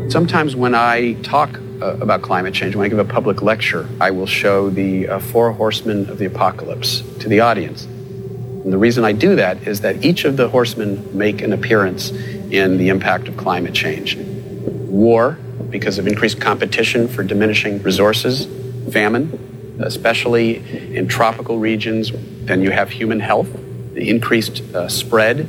[0.08, 4.10] Sometimes when I talk uh, about climate change, when I give a public lecture, I
[4.10, 7.84] will show the uh, four horsemen of the apocalypse to the audience.
[7.84, 12.10] And the reason I do that is that each of the horsemen make an appearance
[12.10, 14.16] in the impact of climate change.
[14.16, 18.46] War, because of increased competition for diminishing resources,
[18.92, 22.12] famine, especially in tropical regions.
[22.44, 23.48] Then you have human health,
[23.94, 25.48] the increased uh, spread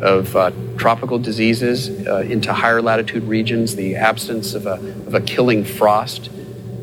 [0.00, 4.74] of uh, tropical diseases uh, into higher latitude regions, the absence of a,
[5.06, 6.30] of a killing frost.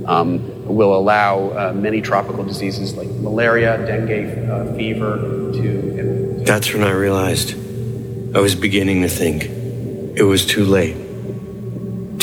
[0.06, 5.18] Um, will allow uh, many tropical diseases like malaria, dengue uh, fever
[5.54, 6.44] to.
[6.46, 7.54] That's when I realized
[8.36, 9.44] I was beginning to think
[10.18, 11.07] it was too late.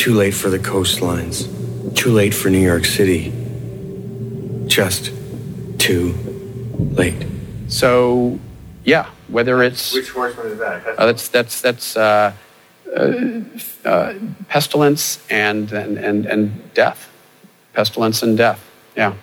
[0.04, 1.48] Too late for the coastlines.
[1.96, 3.32] Too late for New York City.
[4.66, 5.10] Just
[5.78, 6.12] too
[6.92, 7.26] late.
[7.68, 8.38] So,
[8.84, 10.86] yeah, whether it's which horseman is that?
[10.98, 12.34] Uh, that's that's that's uh,
[12.94, 13.12] uh,
[13.86, 14.12] uh,
[14.50, 17.10] pestilence and, and and and death.
[17.72, 18.62] Pestilence and death.
[18.94, 19.14] Yeah.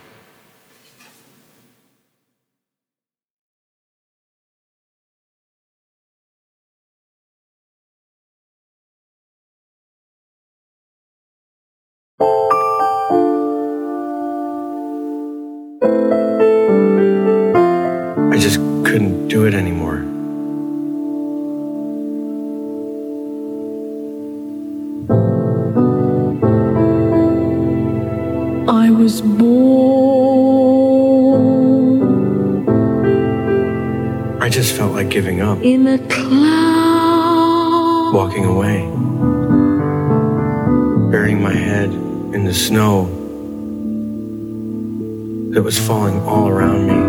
[45.71, 46.99] Was falling all around me.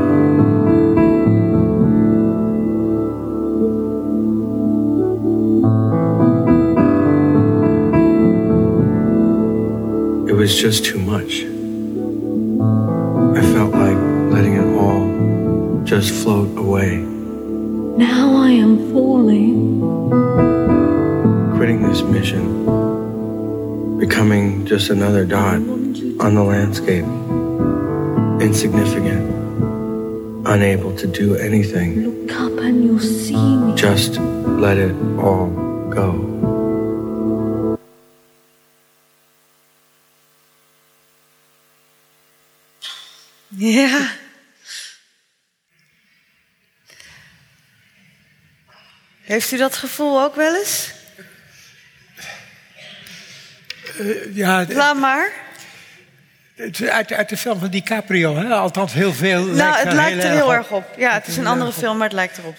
[10.31, 11.43] It was just too much.
[13.37, 13.99] I felt like
[14.33, 16.99] letting it all just float away.
[16.99, 19.81] Now I am falling.
[21.57, 22.47] quitting this mission,
[23.99, 27.05] becoming just another dot on the landscape,
[28.43, 29.23] insignificant,
[30.47, 32.03] unable to do anything.
[32.03, 33.75] Look up and you'll see me.
[33.77, 35.49] Just let it all
[35.91, 36.29] go.
[43.49, 44.11] Yeah.
[49.23, 50.93] Heeft u dat gevoel ook wel eens?
[53.99, 55.52] Eh, ja, Laat eh, maar.
[56.91, 58.55] Uit, uit de film van DiCaprio, hè?
[58.55, 59.45] althans heel veel.
[59.45, 60.85] Nou, het lijkt er heel erg op.
[60.97, 62.57] Ja, het is een andere film, maar het lijkt erop.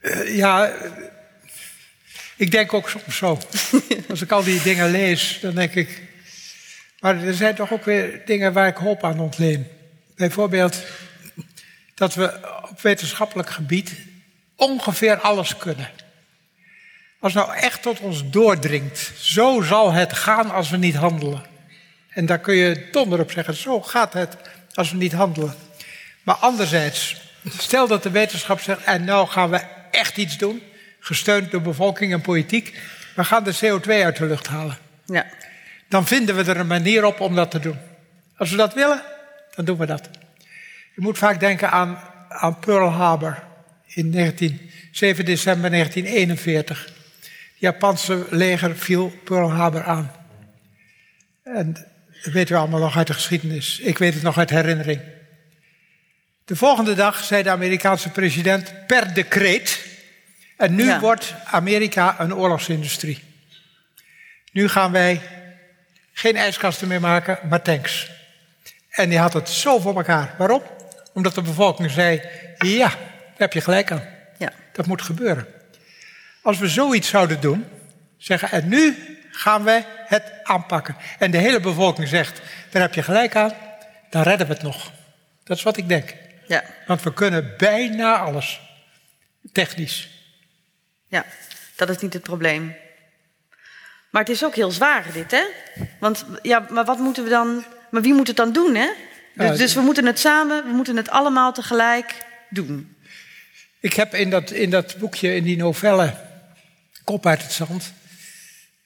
[0.00, 0.90] Eh, ja, eh,
[2.36, 3.38] ik denk ook soms zo.
[4.10, 6.02] Als ik al die dingen lees, dan denk ik.
[7.00, 9.66] Maar er zijn toch ook weer dingen waar ik hoop aan ontleen.
[10.16, 10.82] Bijvoorbeeld
[11.94, 12.32] dat we
[12.70, 13.92] op wetenschappelijk gebied
[14.56, 15.90] ongeveer alles kunnen.
[17.20, 21.49] Als nou echt tot ons doordringt, zo zal het gaan als we niet handelen.
[22.20, 24.36] En daar kun je donder op zeggen, zo gaat het
[24.74, 25.54] als we niet handelen.
[26.22, 27.16] Maar anderzijds,
[27.48, 30.62] stel dat de wetenschap zegt, en nou gaan we echt iets doen,
[30.98, 32.80] gesteund door bevolking en politiek,
[33.14, 34.78] we gaan de CO2 uit de lucht halen.
[35.06, 35.26] Ja.
[35.88, 37.78] Dan vinden we er een manier op om dat te doen.
[38.36, 39.02] Als we dat willen,
[39.54, 40.08] dan doen we dat.
[40.94, 43.42] Je moet vaak denken aan, aan Pearl Harbor
[43.86, 46.84] in 19, 7 december 1941.
[46.84, 46.94] Het
[47.58, 50.12] Japanse leger viel Pearl Harbor aan.
[51.42, 51.89] En
[52.22, 53.78] dat weten we allemaal nog uit de geschiedenis.
[53.78, 55.00] Ik weet het nog uit herinnering.
[56.44, 59.86] De volgende dag zei de Amerikaanse president per decreet.
[60.56, 61.00] En nu Ja.
[61.00, 63.22] wordt Amerika een oorlogsindustrie.
[64.52, 65.20] Nu gaan wij
[66.12, 68.10] geen ijskasten meer maken, maar tanks.
[68.90, 70.34] En die had het zo voor elkaar.
[70.38, 70.62] Waarom?
[71.12, 72.20] Omdat de bevolking zei:
[72.58, 72.98] ja, daar
[73.36, 74.04] heb je gelijk aan.
[74.38, 74.52] Ja.
[74.72, 75.46] Dat moet gebeuren.
[76.42, 77.64] Als we zoiets zouden doen,
[78.18, 78.96] zeggen en nu
[79.30, 80.96] gaan we het aanpakken.
[81.18, 82.40] En de hele bevolking zegt,
[82.70, 83.52] daar heb je gelijk aan,
[84.10, 84.92] dan redden we het nog.
[85.44, 86.14] Dat is wat ik denk.
[86.46, 86.64] Ja.
[86.86, 88.60] Want we kunnen bijna alles.
[89.52, 90.08] Technisch.
[91.06, 91.24] Ja,
[91.76, 92.76] dat is niet het probleem.
[94.10, 95.44] Maar het is ook heel zwaar, dit, hè?
[95.98, 97.64] Want ja, maar wat moeten we dan.
[97.90, 98.88] Maar wie moet het dan doen, hè?
[99.34, 102.96] Dus, Ja, dus we moeten het samen, we moeten het allemaal tegelijk doen.
[103.80, 106.14] Ik heb in dat, in dat boekje, in die novelle
[107.04, 107.92] Kop uit het zand,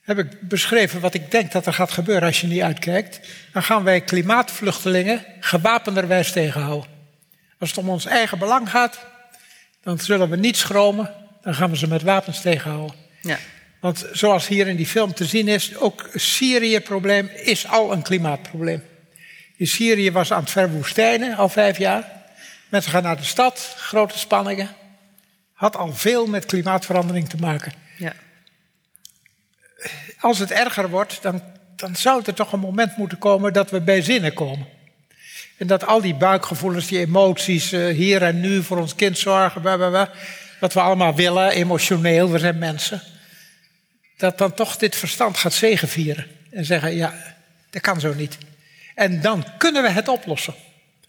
[0.05, 3.19] heb ik beschreven wat ik denk dat er gaat gebeuren als je niet uitkijkt.
[3.53, 6.89] Dan gaan wij klimaatvluchtelingen gewapenderwijs tegenhouden.
[7.59, 8.99] Als het om ons eigen belang gaat,
[9.81, 11.13] dan zullen we niet schromen.
[11.41, 12.95] Dan gaan we ze met wapens tegenhouden.
[13.21, 13.37] Ja.
[13.79, 18.83] Want zoals hier in die film te zien is, ook Syrië-probleem is al een klimaatprobleem.
[19.57, 22.11] In Syrië was aan het verwoestijnen al vijf jaar.
[22.69, 24.69] Mensen gaan naar de stad, grote spanningen.
[25.53, 27.73] Had al veel met klimaatverandering te maken.
[27.97, 28.13] Ja.
[30.19, 31.41] Als het erger wordt, dan,
[31.75, 34.67] dan zou er toch een moment moeten komen dat we bij zinnen komen.
[35.57, 39.61] En dat al die buikgevoelens, die emoties, eh, hier en nu voor ons kind zorgen,
[40.59, 43.01] wat we allemaal willen, emotioneel, we zijn mensen.
[44.17, 46.25] Dat dan toch dit verstand gaat zegevieren.
[46.51, 47.13] En zeggen, ja,
[47.69, 48.37] dat kan zo niet.
[48.95, 50.53] En dan kunnen we het oplossen.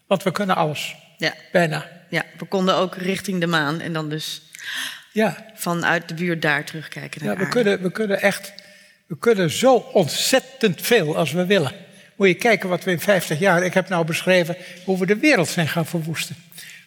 [0.07, 1.33] Want we kunnen alles, Ja.
[1.51, 1.87] bijna.
[2.09, 4.41] ja, we konden ook richting de maan en dan dus
[5.11, 7.55] Ja, vanuit de buurt daar terugkijken naar ja we, aarde.
[7.61, 8.53] kunnen, we kunnen echt,
[9.07, 11.71] we kunnen zo ontzettend veel als we willen.
[12.15, 15.17] Moet je kijken wat we in 50 jaar, ik heb nou beschreven hoe we de
[15.17, 16.35] wereld zijn gaan verwoesten.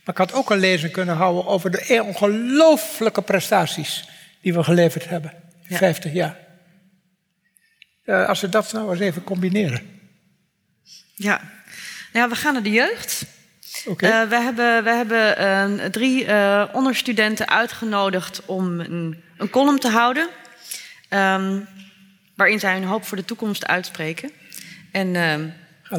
[0.04, 4.08] Maar ik had ook een lezing kunnen houden over de ongelooflijke prestaties
[4.40, 5.30] die we geleverd hebben
[5.62, 5.76] in Ja.
[5.76, 6.36] 50 jaar.
[8.04, 10.00] Eh, als we dat nou eens even combineren.
[11.14, 11.40] Ja.
[12.12, 13.24] ja, we gaan naar de jeugd.
[13.86, 14.06] Oké.
[14.06, 16.26] Eh, we hebben, we hebben eh, drie
[16.72, 20.28] onderstudenten uitgenodigd om een, een column te houden.
[21.08, 21.60] ehm,
[22.40, 24.30] waarin zij hun hoop voor de toekomst uitspreken.
[24.90, 25.48] En ehm,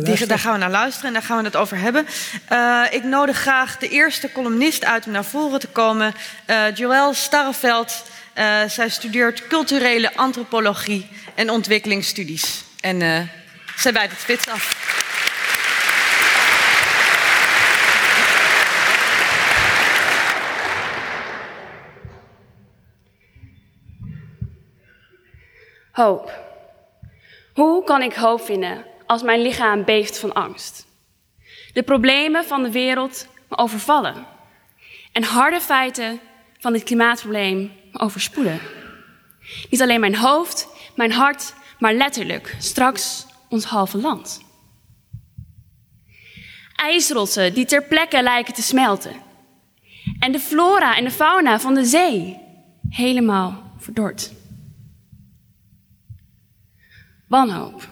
[0.04, 2.08] die, daar gaan we naar luisteren en daar gaan we het over hebben.
[2.48, 6.14] Eh, ik nodig graag de eerste columnist uit om naar voren te komen.
[6.46, 8.04] Eh Joël Starreveld.
[8.34, 12.64] Eh, zij studeert culturele antropologie en ontwikkelingsstudies.
[12.80, 13.30] En
[13.76, 15.11] zij bijt het spits af.
[25.92, 26.50] Hoop.
[27.54, 30.86] Hoe kan ik hoop vinden als mijn lichaam beeft van angst?
[31.74, 34.26] De problemen van de wereld me overvallen.
[35.12, 36.20] En harde feiten
[36.60, 38.60] van dit klimaatprobleem me overspoelen.
[39.70, 44.42] Niet alleen mijn hoofd, mijn hart, maar letterlijk straks ons halve land.
[46.76, 49.12] IJsrotsen die ter plekke lijken te smelten.
[50.20, 52.40] En de flora en de fauna van de zee
[52.90, 54.32] helemaal verdord.
[57.32, 57.90] Wanhoop.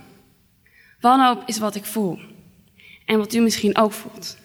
[1.00, 2.20] Wanhoop is wat ik voel.
[3.06, 4.38] En wat u misschien ook voelt.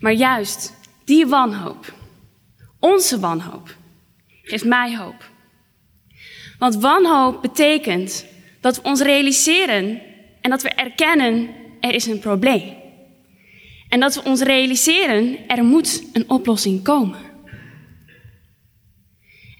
[0.00, 1.92] Maar juist die wanhoop,
[2.78, 3.76] onze wanhoop,
[4.42, 5.30] geeft mij hoop.
[6.58, 8.26] Want wanhoop betekent
[8.60, 10.02] dat we ons realiseren
[10.40, 11.48] en dat we erkennen
[11.80, 12.76] er is een probleem.
[13.88, 17.20] En dat we ons realiseren er moet een oplossing komen.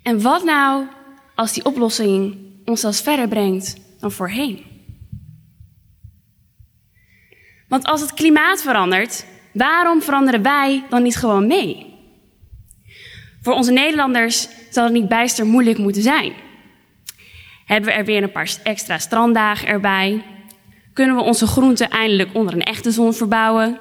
[0.02, 0.86] En wat nou
[1.34, 4.64] als die oplossing ons zelfs verder brengt dan voorheen?
[7.68, 11.86] Want als het klimaat verandert, waarom veranderen wij dan niet gewoon mee?
[13.42, 16.32] Voor onze Nederlanders zal het niet bijster moeilijk moeten zijn.
[17.64, 20.24] Hebben we er weer een paar extra stranddagen erbij?
[20.92, 23.78] Kunnen we onze groenten eindelijk onder een echte zon verbouwen?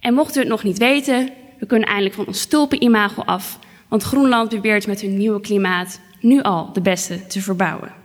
[0.00, 3.58] En mochten we het nog niet weten, we kunnen eindelijk van ons stulpen-imago af,
[3.88, 8.03] want Groenland probeert met hun nieuwe klimaat nu al de beste te verbouwen.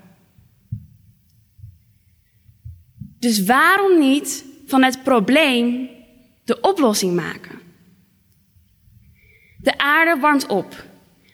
[3.19, 5.89] Dus waarom niet van het probleem
[6.43, 7.59] de oplossing maken?
[9.61, 10.85] De aarde warmt op,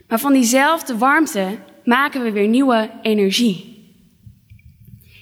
[0.07, 3.73] maar van diezelfde warmte maken we weer nieuwe energie.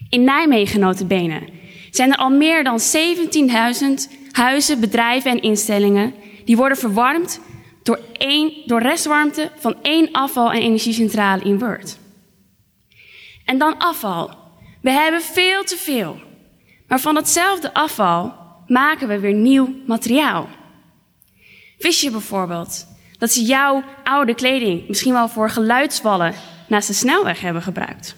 [0.10, 1.46] In Nijmegen,
[1.92, 6.14] zijn er al meer dan 17.000 huizen, bedrijven en instellingen
[6.46, 7.40] die worden verwarmd
[7.84, 11.98] door, één, door restwarmte van één afval- en energiecentrale in Word.
[13.46, 14.30] En dan afval.
[14.82, 16.20] We hebben veel te veel.
[16.94, 18.36] Maar van datzelfde afval
[18.68, 20.50] maken we weer nieuw materiaal.
[21.78, 22.88] Wist je bijvoorbeeld
[23.18, 26.34] dat ze jouw oude kleding misschien wel voor geluidswallen
[26.68, 28.16] naast de snelweg hebben gebruikt?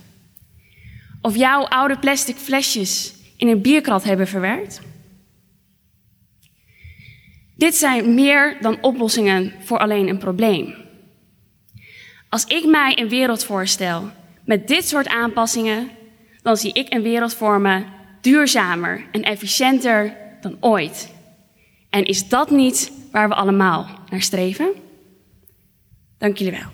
[1.21, 4.81] Of jouw oude plastic flesjes in een bierkrat hebben verwerkt?
[7.57, 10.75] Dit zijn meer dan oplossingen voor alleen een probleem.
[12.29, 14.09] Als ik mij een wereld voorstel
[14.45, 15.89] met dit soort aanpassingen,
[16.41, 17.94] dan zie ik een wereld voor me
[18.25, 21.13] duurzamer en efficiënter dan ooit.
[21.89, 24.73] En is dat niet waar we allemaal naar streven?
[26.17, 26.71] Dank jullie wel.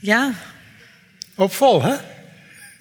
[0.00, 0.32] Ja,
[1.34, 1.94] Hoopvol, hè?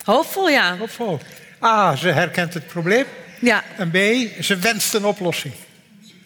[0.04, 0.78] hoopvol ja.
[0.78, 1.20] Hoopvol.
[1.64, 3.06] A, ze herkent het probleem.
[3.44, 3.96] Ja, En B,
[4.44, 5.54] ze wenst een oplossing.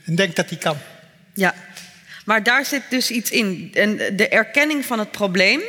[0.05, 0.77] En denkt dat die kan.
[1.33, 1.53] ja.
[2.25, 3.69] Maar daar zit dus iets in.
[3.73, 5.61] En de erkenning van het probleem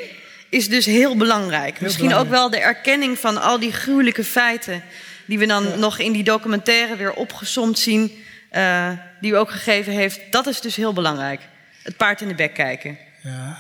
[0.48, 1.80] is dus heel belangrijk.
[1.80, 4.82] Misschien ook wel de erkenning van al die gruwelijke feiten...
[5.26, 8.24] die we dan nog in die documentaire weer opgesomd zien...
[8.50, 8.90] eh,
[9.20, 10.20] die u ook gegeven heeft.
[10.30, 11.40] Dat is dus heel belangrijk.
[11.82, 12.98] Het paard in de bek kijken.
[13.22, 13.58] Ja,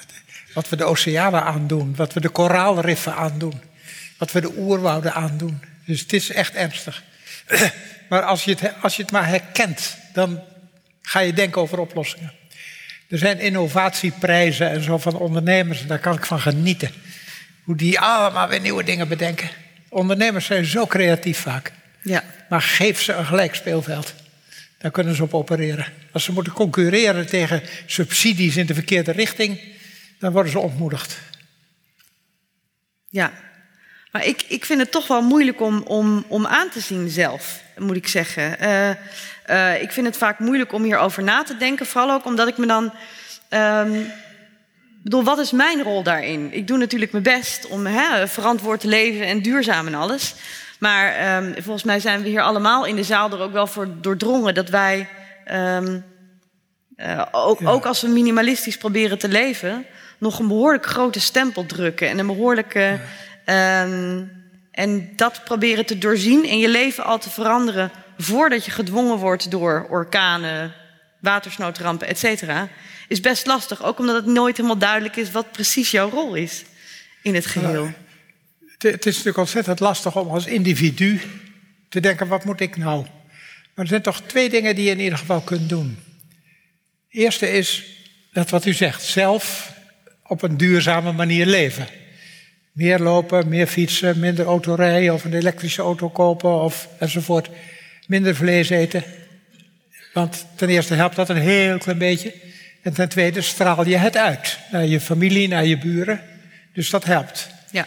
[0.54, 3.60] wat we de oceanen aandoen, wat we de koraalriffen aandoen,
[4.18, 5.60] wat we de oerwouden aandoen.
[5.86, 7.02] Dus het is echt ernstig.
[8.08, 10.42] Maar als je het, als je het maar herkent, dan
[11.02, 12.32] ga je denken over oplossingen.
[13.08, 16.90] Er zijn innovatieprijzen en zo van ondernemers, daar kan ik van genieten.
[17.64, 19.50] Hoe die allemaal weer nieuwe dingen bedenken.
[19.88, 21.72] Ondernemers zijn zo creatief vaak.
[22.02, 24.14] Ja, Maar geef ze een gelijk speelveld.
[24.78, 25.86] Daar kunnen ze op opereren.
[26.12, 29.60] Als ze moeten concurreren tegen subsidies in de verkeerde richting,
[30.18, 31.18] dan worden ze ontmoedigd.
[33.10, 33.32] ja.
[34.18, 37.60] Maar ik, ik vind het toch wel moeilijk om, om, om aan te zien zelf,
[37.76, 38.58] moet ik zeggen.
[38.58, 38.90] Eh,
[39.44, 41.86] eh, ik vind het vaak moeilijk om hierover na te denken.
[41.86, 42.92] Vooral ook omdat ik me dan...
[43.48, 44.00] ehm,
[45.02, 46.52] bedoel, wat is mijn rol daarin?
[46.52, 50.34] Ik doe natuurlijk mijn best om hè, verantwoord te leven en duurzaam en alles.
[50.78, 53.88] Maar ehm, volgens mij zijn we hier allemaal in de zaal er ook wel voor
[54.00, 55.08] doordrongen dat wij...
[55.44, 56.00] ehm,
[56.96, 59.84] eh, ook, ook als we minimalistisch proberen te leven,
[60.18, 62.08] nog een behoorlijk grote stempel drukken.
[62.08, 63.00] En een behoorlijke.
[63.48, 64.24] Ehm,
[64.70, 69.50] en dat proberen te doorzien en je leven al te veranderen voordat je gedwongen wordt
[69.50, 70.74] door orkanen,
[71.20, 72.68] watersnoodrampen, et cetera,
[73.08, 73.82] is best lastig.
[73.82, 76.64] Ook omdat het nooit helemaal duidelijk is wat precies jouw rol is
[77.22, 77.92] in het geheel.
[78.66, 81.20] Het, het is natuurlijk ontzettend lastig om als individu
[81.88, 83.02] te denken: wat moet ik nou?
[83.74, 85.98] Maar er zijn toch twee dingen die je in ieder geval kunt doen.
[87.08, 87.84] Eerste is
[88.32, 89.72] dat wat u zegt, zelf
[90.22, 91.86] op een duurzame manier leven.
[92.78, 97.50] Meer lopen, meer fietsen, minder autorijden of een elektrische auto kopen of enzovoort.
[98.06, 99.04] Minder vlees eten.
[100.12, 102.34] Want ten eerste helpt dat een heel klein beetje.
[102.82, 106.20] En ten tweede straal je het uit naar je familie, naar je buren.
[106.72, 107.48] Dus dat helpt.
[107.70, 107.86] Ja,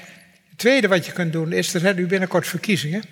[0.49, 3.03] Het tweede wat je kunt doen is, er zijn nu binnenkort verkiezingen.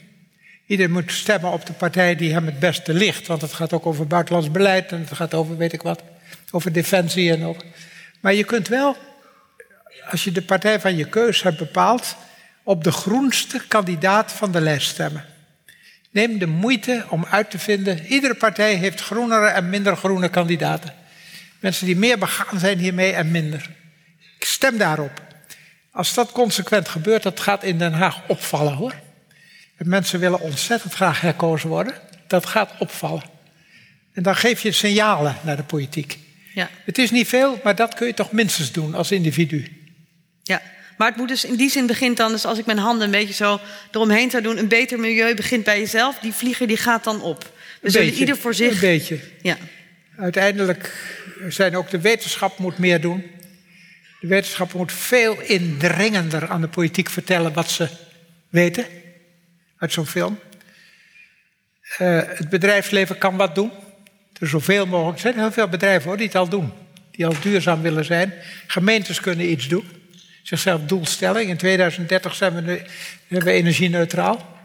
[0.65, 3.27] Iedereen moet stemmen op de partij die hem het beste ligt.
[3.27, 6.03] Want het gaat ook over buitenlands beleid en het gaat over weet ik wat.
[6.51, 7.63] Over defensie en over.
[8.19, 8.97] Maar je kunt wel,
[10.10, 12.16] als je de partij van je keus hebt bepaald,
[12.64, 15.26] op de groenste kandidaat van de lijst stemmen.
[16.12, 18.06] Neem de moeite om uit te vinden.
[18.06, 20.93] Iedere partij heeft groenere en minder groene kandidaten.
[21.60, 23.70] Mensen die meer begaan zijn hiermee en minder.
[24.38, 25.22] Ik stem daarop.
[25.91, 28.93] Als dat consequent gebeurt, dat gaat in Den Haag opvallen hoor.
[29.78, 31.93] En mensen willen ontzettend graag herkozen worden.
[32.28, 33.24] Dat gaat opvallen.
[34.14, 36.20] En dan geef je signalen naar de politiek.
[36.54, 36.70] ja.
[36.86, 39.78] Het is niet veel, maar dat kun je toch minstens doen als individu.
[40.50, 40.62] Ja,
[40.97, 43.12] maar het moet dus in die zin begint dan, dus als ik mijn handen een
[43.12, 43.60] beetje zo
[43.91, 46.20] eromheen zou doen, een beter milieu begint bij jezelf.
[46.20, 47.43] Die vlieger die gaat dan op.
[47.43, 47.50] We
[47.82, 48.74] Een zullen beetje, ieder voor zich.
[48.74, 49.20] Een beetje.
[49.41, 49.58] Ja,
[50.18, 50.93] Uiteindelijk
[51.47, 53.24] zijn ook de wetenschap moet meer doen.
[54.20, 57.88] De wetenschap moet veel indringender aan de politiek vertellen wat ze
[58.50, 58.86] weten
[59.78, 60.39] uit zo'n film.
[61.97, 63.72] Eh, het bedrijfsleven kan wat doen.
[64.39, 65.16] Er zoveel mogelijk.
[65.16, 66.72] Er zijn heel veel bedrijven hoor, die het al doen.
[67.12, 68.34] Die al duurzaam willen zijn.
[68.68, 69.99] Gemeentes kunnen iets doen.
[70.44, 71.50] Zichzelf doelstelling.
[71.50, 72.82] In 2030 zijn we,
[73.28, 74.58] we energie-neutraal.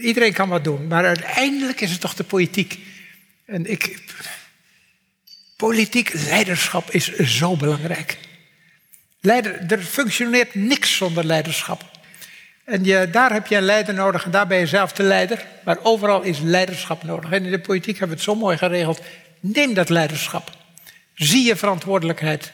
[0.00, 0.86] Iedereen kan wat doen.
[0.86, 2.78] Maar uiteindelijk is het toch de politiek.
[3.46, 3.98] En ik.
[5.56, 8.18] Politiek leiderschap is zo belangrijk.
[9.20, 11.84] Leider, er functioneert niks zonder leiderschap.
[12.64, 15.46] En je, daar heb je een leider nodig en daar ben je zelf de leider.
[15.64, 17.30] Maar overal is leiderschap nodig.
[17.30, 19.00] En in de politiek hebben we het zo mooi geregeld.
[19.40, 20.50] Neem dat leiderschap.
[21.14, 22.50] Zie je verantwoordelijkheid.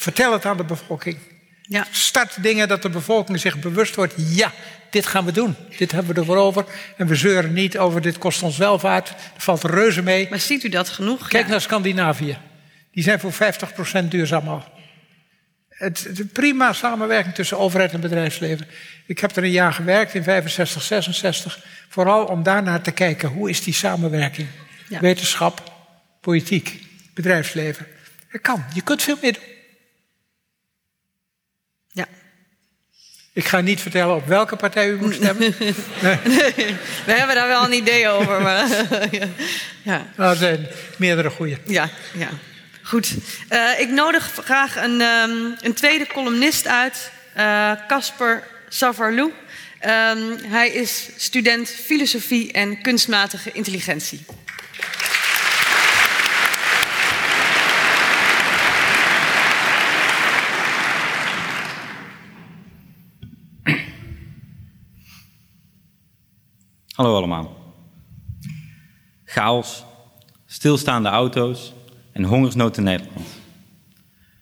[0.00, 1.18] Vertel het aan de bevolking.
[1.62, 1.86] Ja.
[1.90, 4.14] Start dingen dat de bevolking zich bewust wordt.
[4.16, 4.52] Ja,
[4.90, 5.56] dit gaan we doen.
[5.76, 6.64] Dit hebben we ervoor over.
[6.96, 9.08] En we zeuren niet over dit kost ons welvaart.
[9.08, 10.26] Er valt reuze mee.
[10.30, 11.28] Maar ziet u dat genoeg?
[11.28, 11.50] Kijk Ja.
[11.50, 12.38] naar Scandinavië.
[12.92, 14.64] Die zijn voor 50% duurzaam al.
[15.68, 18.66] Het, het prima samenwerking tussen overheid en bedrijfsleven.
[19.06, 21.64] Ik heb er een jaar gewerkt in 65, 66.
[21.88, 23.28] Vooral om daarnaar te kijken.
[23.28, 24.48] Hoe is die samenwerking?
[24.88, 25.00] Ja.
[25.00, 25.72] Wetenschap,
[26.20, 26.82] politiek,
[27.14, 27.86] bedrijfsleven.
[28.28, 28.64] Het kan.
[28.74, 29.56] Je kunt veel meer doen.
[33.38, 35.54] Ik ga niet vertellen op welke partij u moet stemmen.
[36.02, 36.76] Nee.
[37.06, 38.40] We hebben daar wel een idee over.
[38.40, 38.66] Maar,
[39.82, 40.06] ja.
[40.16, 40.66] Nou, er zijn
[40.96, 41.58] meerdere goede.
[41.64, 42.28] Ja, ja.
[42.82, 43.14] Goed.
[43.48, 45.30] Eh, ik nodig graag een, ehm,
[45.60, 49.32] een tweede columnist uit, eh, Casper Savarlou.
[49.78, 54.24] Ehm, hij is student filosofie en kunstmatige intelligentie.
[66.98, 67.56] Hallo allemaal.
[69.24, 69.84] Chaos,
[70.46, 71.72] stilstaande auto's
[72.12, 73.26] en hongersnood in Nederland.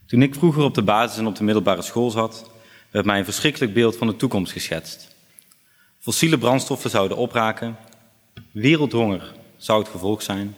[0.05, 2.49] Toen ik vroeger op de basis en op de middelbare school zat,
[2.91, 5.15] werd mij een verschrikkelijk beeld van de toekomst geschetst.
[5.99, 7.77] Fossiele brandstoffen zouden opraken,
[8.51, 10.55] wereldhonger zou het gevolg zijn.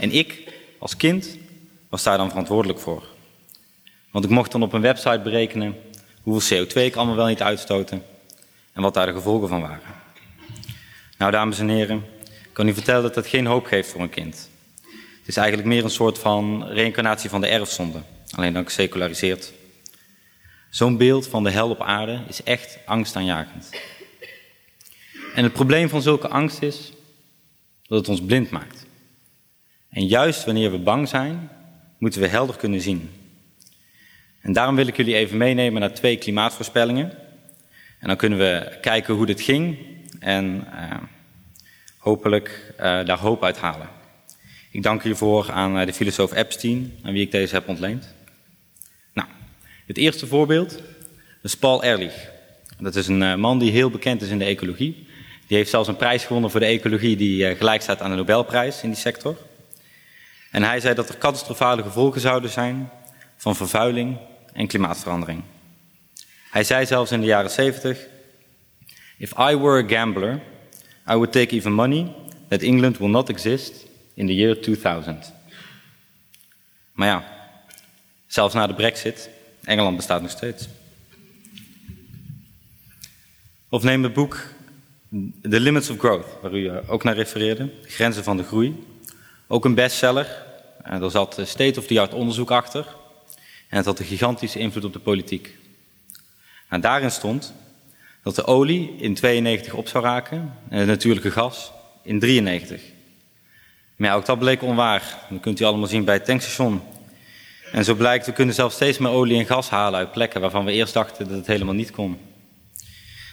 [0.00, 1.38] En ik, als kind,
[1.88, 3.04] was daar dan verantwoordelijk voor.
[4.10, 5.76] Want ik mocht dan op een website berekenen
[6.22, 8.02] hoeveel CO2 ik allemaal wel niet uitstoten
[8.72, 10.04] en wat daar de gevolgen van waren.
[11.18, 14.10] Nou, dames en heren, ik kan u vertellen dat dat geen hoop geeft voor een
[14.10, 14.50] kind.
[15.18, 19.52] Het is eigenlijk meer een soort van reïncarnatie van de erfzonde, alleen dan geseculariseerd.
[20.70, 23.70] Zo'n beeld van de hel op aarde is echt angstaanjagend.
[25.34, 26.92] En het probleem van zulke angst is
[27.82, 28.86] dat het ons blind maakt.
[29.88, 31.50] En juist wanneer we bang zijn,
[31.98, 33.10] moeten we helder kunnen zien.
[34.40, 37.10] En daarom wil ik jullie even meenemen naar twee klimaatvoorspellingen.
[37.98, 40.98] En dan kunnen we kijken hoe dit ging en eh,
[41.98, 43.88] hopelijk eh, daar hoop uit halen.
[44.70, 48.14] Ik dank hiervoor aan eh, de filosoof Epstein, aan wie ik deze heb ontleend.
[49.12, 49.28] Nou,
[49.86, 50.82] het eerste voorbeeld
[51.42, 52.30] is Paul Ehrlich.
[52.78, 55.06] Dat is een man die heel bekend is in de ecologie.
[55.46, 58.82] Die heeft zelfs een prijs gewonnen voor de ecologie die gelijk staat aan de Nobelprijs
[58.82, 59.36] in die sector.
[60.50, 62.90] En hij zei dat er catastrofale gevolgen zouden zijn
[63.36, 64.16] van vervuiling
[64.52, 65.42] en klimaatverandering.
[66.50, 67.98] Hij zei zelfs in de jaren 70:
[69.18, 70.40] If I were a gambler,
[71.08, 72.14] I would take even money
[72.48, 75.32] that England will not exist in the year 2000.
[76.92, 77.24] Maar ja,
[78.26, 79.30] zelfs na de Brexit,
[79.64, 80.68] Engeland bestaat nog steeds.
[83.68, 84.54] Of neem het boek
[85.42, 88.86] The Limits of Growth, waar u eh, ook naar refereerde, Grenzen van de Groei.
[89.46, 90.44] Ook een bestseller.
[90.82, 92.86] Eh, Er zat state-of-the-art onderzoek achter.
[93.68, 95.56] En het had een gigantische invloed op de politiek.
[96.68, 97.52] Nou, daarin stond
[98.26, 101.72] dat de olie in 92 op zou raken en het natuurlijke gas
[102.02, 102.80] in 93.
[103.96, 105.18] Maar ook dat bleek onwaar.
[105.30, 106.82] Dat kunt u allemaal zien bij het tankstation.
[107.72, 110.64] En zo blijkt, we kunnen zelfs steeds meer olie en gas halen uit plekken waarvan
[110.64, 112.18] we eerst dachten dat het helemaal niet kon.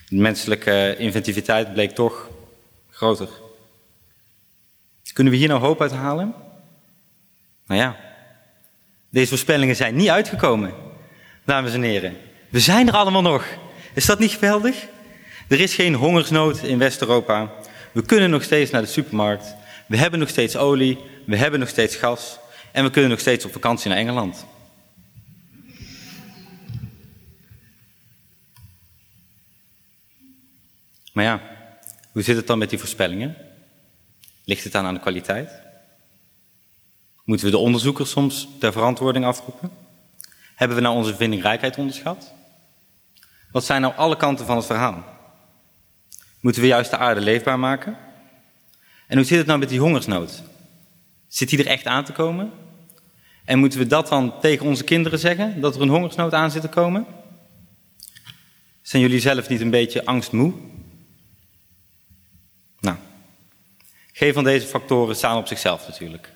[0.07, 2.29] De menselijke inventiviteit bleek toch
[2.89, 3.29] groter.
[5.13, 6.33] Kunnen we hier nou hoop uit halen?
[7.65, 7.95] Nou ja,
[9.09, 10.73] deze voorspellingen zijn niet uitgekomen,
[11.45, 12.17] dames en heren.
[12.49, 13.45] We zijn er allemaal nog.
[13.93, 14.87] Is dat niet geweldig?
[15.47, 17.51] Er is geen hongersnood in West-Europa.
[17.91, 19.55] We kunnen nog steeds naar de supermarkt.
[19.87, 20.99] We hebben nog steeds olie.
[21.25, 22.39] We hebben nog steeds gas.
[22.71, 24.45] En we kunnen nog steeds op vakantie naar Engeland.
[31.13, 31.41] Maar ja,
[32.11, 33.35] hoe zit het dan met die voorspellingen?
[34.45, 35.51] Ligt het dan aan de kwaliteit?
[37.23, 39.71] Moeten we de onderzoekers soms ter verantwoording afroepen?
[40.55, 42.33] Hebben we nou onze vindingrijkheid onderschat?
[43.53, 45.03] Wat zijn nou alle kanten van het verhaal?
[46.39, 47.97] Moeten we juist de aarde leefbaar maken?
[49.07, 50.43] En hoe zit het nou met die hongersnood?
[51.27, 52.51] Zit die er echt aan te komen?
[53.45, 56.61] En moeten we dat dan tegen onze kinderen zeggen, dat er een hongersnood aan zit
[56.61, 57.05] te komen?
[58.81, 60.53] Zijn jullie zelf niet een beetje angstmoe?
[62.79, 62.97] Nou,
[64.13, 66.31] geen van deze factoren staan op zichzelf natuurlijk.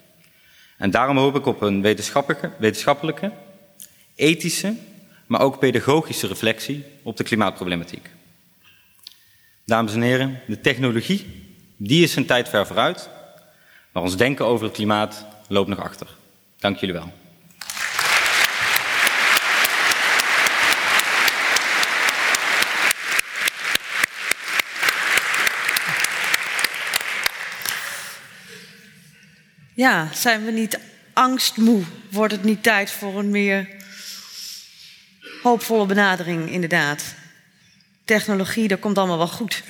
[0.77, 3.31] En daarom hoop ik op een wetenschappelijke, wetenschappelijke
[4.15, 4.75] ethische,
[5.27, 8.09] maar ook pedagogische reflectie op de klimaatproblematiek.
[9.65, 11.45] Dames en heren, de technologie,
[11.77, 13.09] die is zijn tijd ver vooruit,
[13.91, 16.07] maar ons denken over het klimaat loopt nog achter.
[16.59, 17.11] Dank jullie wel.
[29.73, 30.79] Ja, zijn we niet
[31.13, 31.83] angstmoe?
[32.11, 33.76] Wordt het niet tijd voor een meer
[35.43, 37.03] hoopvolle benadering, inderdaad.
[38.05, 39.63] Technologie, dat komt allemaal wel goed.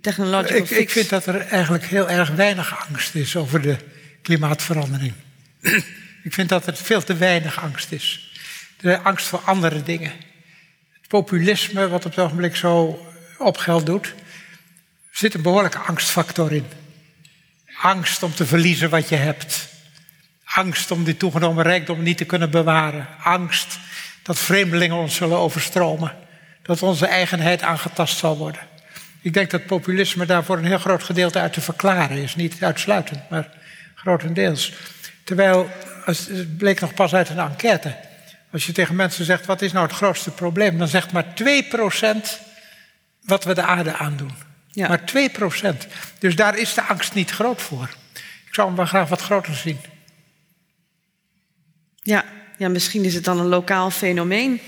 [0.00, 0.80] Technological Ik, fix.
[0.80, 3.76] ik vind dat er eigenlijk heel erg weinig angst is over de
[4.22, 5.12] klimaatverandering.
[6.28, 8.32] ik vind dat er veel te weinig angst is.
[8.80, 10.12] De angst voor andere dingen.
[10.92, 13.06] Het populisme, wat op het ogenblik zo
[13.38, 14.14] op geld doet,
[15.10, 16.66] zit een behoorlijke angstfactor in.
[17.82, 19.68] Angst om te verliezen wat je hebt.
[20.44, 23.08] Angst om die toegenomen rijkdom niet te kunnen bewaren.
[23.22, 23.78] Angst
[24.30, 26.12] dat vreemdelingen ons zullen overstromen.
[26.62, 28.60] Dat onze eigenheid aangetast zal worden.
[29.20, 32.34] Ik denk dat populisme daar voor een heel groot gedeelte uit te verklaren is.
[32.34, 33.48] Niet uitsluitend, maar
[33.94, 34.72] grotendeels.
[35.24, 35.70] Terwijl,
[36.04, 37.96] het bleek nog pas uit een enquête.
[38.52, 40.78] Als je tegen mensen zegt, wat is nou het grootste probleem?
[40.78, 41.36] Dan zegt maar 2%
[43.20, 44.32] wat we de aarde aandoen.
[44.70, 44.88] Ja.
[44.88, 45.76] Maar 2%.
[46.18, 47.88] Dus daar is de angst niet groot voor.
[48.46, 49.80] Ik zou hem wel graag wat groter zien.
[52.02, 52.24] Ja,
[52.60, 54.60] ja, misschien is het dan een lokaal fenomeen.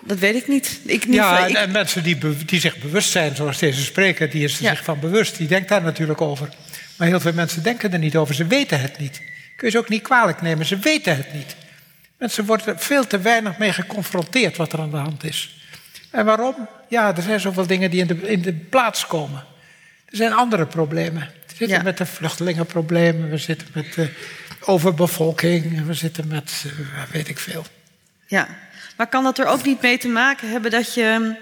[0.00, 0.80] Dat weet ik niet.
[0.84, 4.30] Ik, niet Ja, ik- en, en mensen die, die zich bewust zijn, zoals deze spreker,
[4.30, 4.70] die is er Ja.
[4.70, 6.48] zich van bewust, die denkt daar natuurlijk over.
[6.96, 9.16] Maar heel veel mensen denken er niet over, ze weten het niet.
[9.56, 11.56] Kun je ze ook niet kwalijk nemen, ze weten het niet.
[12.18, 15.60] Mensen worden er veel te weinig mee geconfronteerd wat er aan de hand is.
[16.10, 16.68] En waarom?
[16.88, 19.44] Ja, er zijn zoveel dingen die in de, in de plaats komen.
[20.06, 21.20] Er zijn andere problemen.
[21.46, 21.82] We zitten Ja.
[21.82, 24.08] met de vluchtelingenproblemen, we zitten met de
[24.66, 27.64] overbevolking, we zitten met, eh, weet ik veel.
[28.26, 28.48] Ja,
[28.96, 31.36] maar kan dat er ook niet mee te maken hebben dat je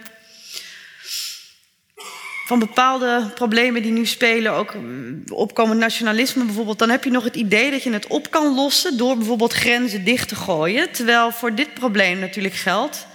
[2.46, 7.24] van bepaalde problemen die nu spelen, ook mm, opkomend nationalisme bijvoorbeeld, dan heb je nog
[7.24, 10.90] het idee dat je het op kan lossen door bijvoorbeeld grenzen dicht te gooien.
[10.90, 13.06] Terwijl voor dit probleem natuurlijk geldt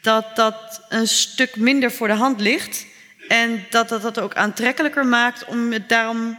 [0.00, 2.86] dat dat een stuk minder voor de hand ligt
[3.28, 6.38] en dat dat dat ook aantrekkelijker maakt om het daarom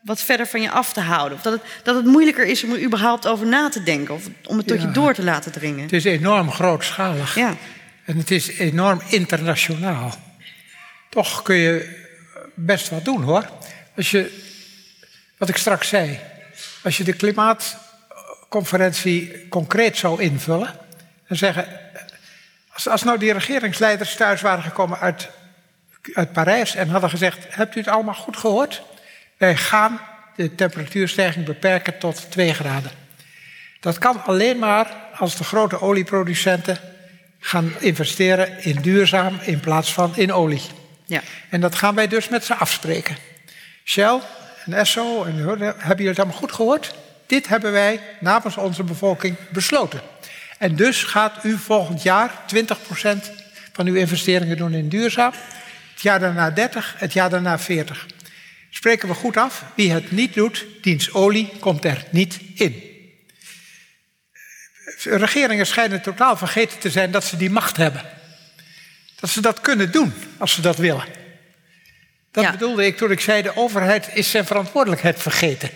[0.00, 1.38] wat verder van je af te houden.
[1.38, 4.24] Of dat het, dat het moeilijker is om er überhaupt over na te denken of
[4.46, 4.86] om het tot Ja.
[4.86, 5.82] je door te laten dringen.
[5.82, 7.34] Het is enorm grootschalig.
[7.34, 7.54] Ja.
[8.04, 10.14] En het is enorm internationaal.
[11.08, 12.06] Toch kun je
[12.54, 13.48] best wat doen hoor.
[13.96, 14.42] Als je,
[15.38, 16.18] wat ik straks zei,
[16.82, 20.74] als je de klimaatconferentie concreet zou invullen
[21.26, 21.66] en zeggen,
[22.72, 25.28] als, als nou die regeringsleiders thuis waren gekomen uit,
[26.12, 28.82] uit Parijs en hadden gezegd, hebt u het allemaal goed gehoord?
[29.38, 30.00] Wij gaan
[30.36, 32.90] de temperatuurstijging beperken tot 2 graden.
[33.80, 36.78] Dat kan alleen maar als de grote olieproducenten
[37.38, 40.62] gaan investeren in duurzaam in plaats van in olie.
[41.06, 41.22] Ja.
[41.48, 43.16] En dat gaan wij dus met ze afspreken.
[43.84, 44.20] Shell
[44.64, 46.94] en Esso, en, hebben jullie het allemaal goed gehoord?
[47.26, 50.00] Dit hebben wij namens onze bevolking besloten.
[50.58, 52.66] En dus gaat u volgend jaar 20%
[53.72, 55.32] van uw investeringen doen in duurzaam.
[55.92, 58.06] Het jaar daarna 30, het jaar daarna 40.
[58.70, 62.82] Spreken we goed af, wie het niet doet, diens olie komt er niet in.
[65.04, 68.04] Regeringen schijnen totaal vergeten te zijn dat ze die macht hebben.
[69.20, 71.04] Dat ze dat kunnen doen als ze dat willen.
[72.30, 72.50] Dat Ja.
[72.50, 75.70] bedoelde ik toen ik zei: de overheid is zijn verantwoordelijkheid vergeten.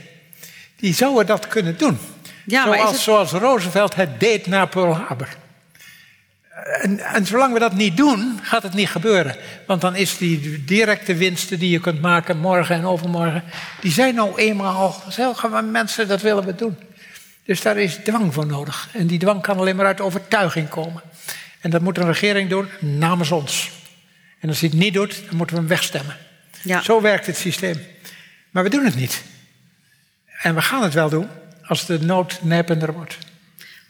[0.76, 1.98] Die zouden dat kunnen doen.
[2.46, 5.28] Ja, maar is zoals, het- zoals Roosevelt het deed na Pearl Harbor.
[6.62, 9.36] En, en zolang we dat niet doen, gaat het niet gebeuren.
[9.66, 13.42] Want dan is die directe winsten die je kunt maken morgen en overmorgen,
[13.80, 16.76] die zijn nou eenmaal, zeggen mensen, dat willen we doen.
[17.44, 18.88] Dus daar is dwang voor nodig.
[18.92, 21.02] En die dwang kan alleen maar uit overtuiging komen.
[21.60, 23.70] En dat moet een regering doen namens ons.
[24.40, 26.16] En als hij het niet doet, dan moeten we hem wegstemmen.
[26.62, 26.82] Ja.
[26.82, 27.82] Zo werkt het systeem.
[28.50, 29.22] Maar we doen het niet.
[30.40, 31.28] En we gaan het wel doen
[31.62, 33.18] als de nood nijpender wordt.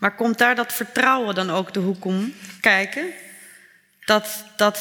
[0.03, 3.05] Maar komt daar dat vertrouwen dan ook de hoek om kijken?
[4.05, 4.80] Dat, dat,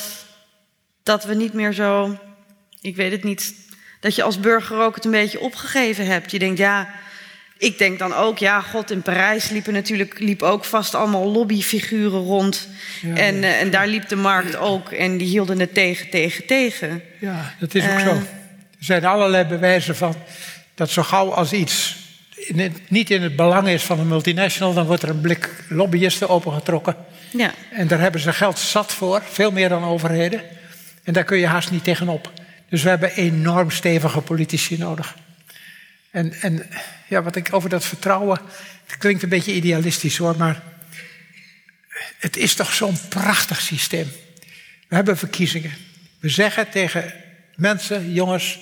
[1.03, 2.17] dat we niet meer zo,
[2.81, 3.53] ik weet het niet,
[3.99, 6.31] dat je als burger ook het een beetje opgegeven hebt.
[6.31, 6.89] Je denkt, ja,
[7.57, 12.19] ik denk dan ook, ja, god, in Parijs liepen natuurlijk liep ook vast allemaal lobbyfiguren
[12.21, 12.67] rond.
[13.01, 13.41] Ja, en, ja.
[13.41, 17.01] eh, en daar liep de markt ook en die hielden het tegen, tegen, tegen.
[17.19, 18.05] Ja, dat is ook Eh.
[18.05, 18.11] zo.
[18.11, 20.15] Er zijn allerlei bewijzen van
[20.75, 21.99] dat zo gauw als iets
[22.47, 25.49] in het- niet in het belang is van een multinational, dan wordt er een blik
[25.69, 26.95] lobbyisten opengetrokken.
[27.31, 30.41] Ja, En daar hebben ze geld zat voor, veel meer dan overheden.
[31.03, 32.31] En daar kun je haast niet tegenop.
[32.69, 35.15] Dus we hebben enorm stevige politici nodig.
[36.11, 36.69] En, en
[37.07, 38.39] ja, wat ik over dat vertrouwen.
[38.85, 40.61] Het klinkt een beetje idealistisch hoor, maar.
[42.19, 44.11] Het is toch zo'n prachtig systeem.
[44.87, 45.71] We hebben verkiezingen.
[46.19, 47.13] We zeggen tegen
[47.55, 48.59] mensen, jongens,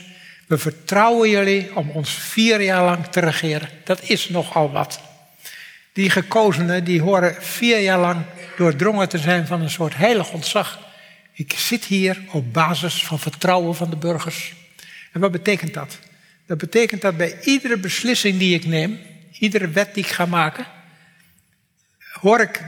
[0.49, 3.69] we vertrouwen jullie om ons vier jaar lang te regeren.
[3.83, 4.99] Dat is nogal wat.
[5.93, 8.21] Die gekozenen die horen vier jaar lang
[8.57, 10.79] doordrongen te zijn van een soort heilig ontzag.
[11.33, 14.53] Ik zit hier op basis van vertrouwen van de burgers.
[15.11, 15.99] En wat betekent dat?
[16.45, 18.99] Dat betekent dat bij iedere beslissing die ik neem,
[19.31, 20.65] iedere wet die ik ga maken,
[22.11, 22.61] hoor ik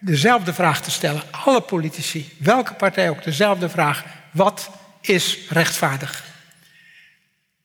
[0.00, 1.22] dezelfde vraag te stellen.
[1.30, 4.04] Alle politici, welke partij ook, dezelfde vraag.
[4.30, 4.70] Wat
[5.00, 6.27] is rechtvaardig?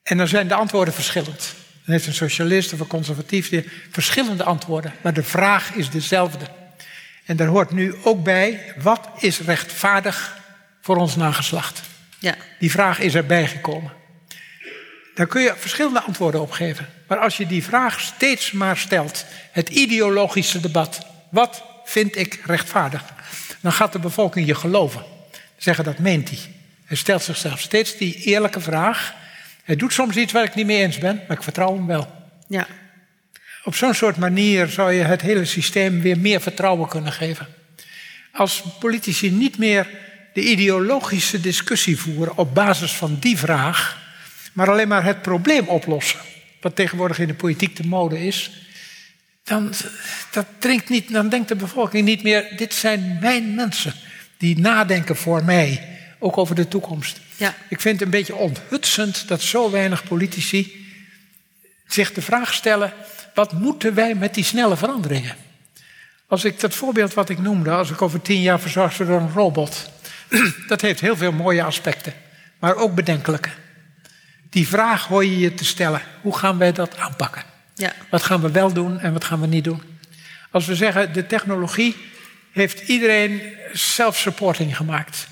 [0.04, 1.54] En dan zijn de antwoorden verschillend.
[1.86, 6.45] Dan heeft een socialist of een conservatief die verschillende antwoorden, maar de vraag is dezelfde.
[7.26, 10.38] En daar hoort nu ook bij, wat is rechtvaardig
[10.82, 11.82] voor ons nageslacht?
[12.20, 12.36] Ja.
[12.60, 13.91] Die vraag is erbij gekomen.
[15.16, 16.89] Daar kun je verschillende antwoorden op geven.
[17.08, 23.04] Maar als je die vraag steeds maar stelt, het ideologische debat, wat vind ik rechtvaardig?
[23.62, 25.04] Dan gaat de bevolking je geloven.
[25.58, 26.39] Zeggen dat meent hij.
[26.86, 29.14] Hij stelt zichzelf steeds die eerlijke vraag.
[29.64, 32.11] Hij doet soms iets waar ik niet mee eens ben, maar ik vertrouw hem wel.
[32.47, 32.68] Ja.
[33.64, 37.47] Op zo'n soort manier zou je het hele systeem weer meer vertrouwen kunnen geven.
[38.32, 39.88] Als politici niet meer
[40.34, 44.01] de ideologische discussie voeren op basis van die vraag,
[44.53, 46.20] maar alleen maar het probleem oplossen,
[46.61, 48.51] wat tegenwoordig in de politiek de mode is,
[49.43, 49.74] dan,
[50.32, 53.93] dat drinkt niet, dan denkt de bevolking niet meer, dit zijn mijn mensen
[54.38, 55.88] die nadenken voor mij,
[56.24, 57.19] ook over de toekomst.
[57.36, 57.55] Ja.
[57.69, 60.88] Ik vind het een beetje onthutsend dat zo weinig politici
[61.88, 62.93] zich de vraag stellen,
[63.34, 65.36] wat moeten wij met die snelle veranderingen?
[66.28, 69.19] Als ik dat voorbeeld wat ik noemde, als ik over tien jaar verzorgd word door
[69.19, 69.89] een robot,
[70.67, 72.13] dat heeft heel veel mooie aspecten,
[72.59, 73.49] maar ook bedenkelijke.
[74.49, 76.01] Die vraag hoor je je te stellen.
[76.21, 77.43] Hoe gaan wij dat aanpakken?
[77.76, 77.93] Ja.
[78.09, 79.82] Wat gaan we wel doen en wat gaan we niet doen?
[80.51, 81.95] Als we zeggen, de technologie
[82.51, 83.41] heeft iedereen
[83.74, 85.28] self-supporting gemaakt.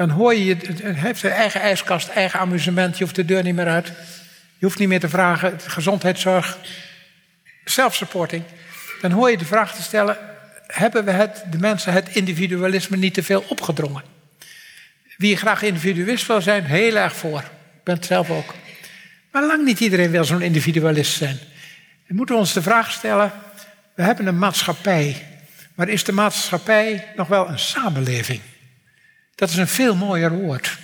[0.00, 2.98] Dan hoor je, het heeft zijn eigen ijskast, eigen amusement.
[2.98, 3.86] Je hoeft de deur niet meer uit.
[4.58, 6.58] Je hoeft niet meer te vragen, gezondheidszorg,
[7.64, 8.42] self-supporting.
[9.00, 10.16] Dan hoor je de vraag te stellen,
[10.66, 14.02] hebben we het, de mensen het individualisme niet te veel opgedrongen?
[15.16, 17.40] Wie graag individualist wil zijn, heel erg voor.
[17.40, 18.54] Ik ben het zelf ook.
[19.32, 21.38] Maar lang niet iedereen wil zo'n individualist zijn.
[22.06, 23.32] We moeten ons de vraag stellen,
[23.94, 25.26] we hebben een maatschappij.
[25.74, 28.40] Maar is de maatschappij nog wel een samenleving?
[29.40, 30.78] Dat is een veel mooier woord.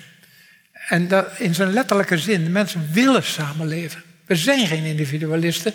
[0.89, 4.03] En dat, in zijn letterlijke zin, de mensen willen samenleven.
[4.27, 5.73] We zijn geen individualisten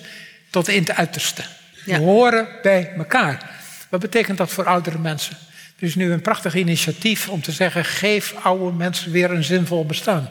[0.49, 1.43] tot in het uiterste.
[1.86, 1.97] Ja.
[1.97, 3.49] We horen bij elkaar.
[3.89, 5.38] Wat betekent dat voor oudere mensen?
[5.79, 9.86] Er is nu een prachtig initiatief om te zeggen: geef oude mensen weer een zinvol
[9.86, 10.29] bestaan.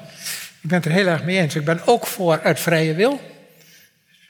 [0.60, 1.54] Ik ben het er heel erg mee eens.
[1.54, 3.20] Ik ben ook voor uit vrije wil.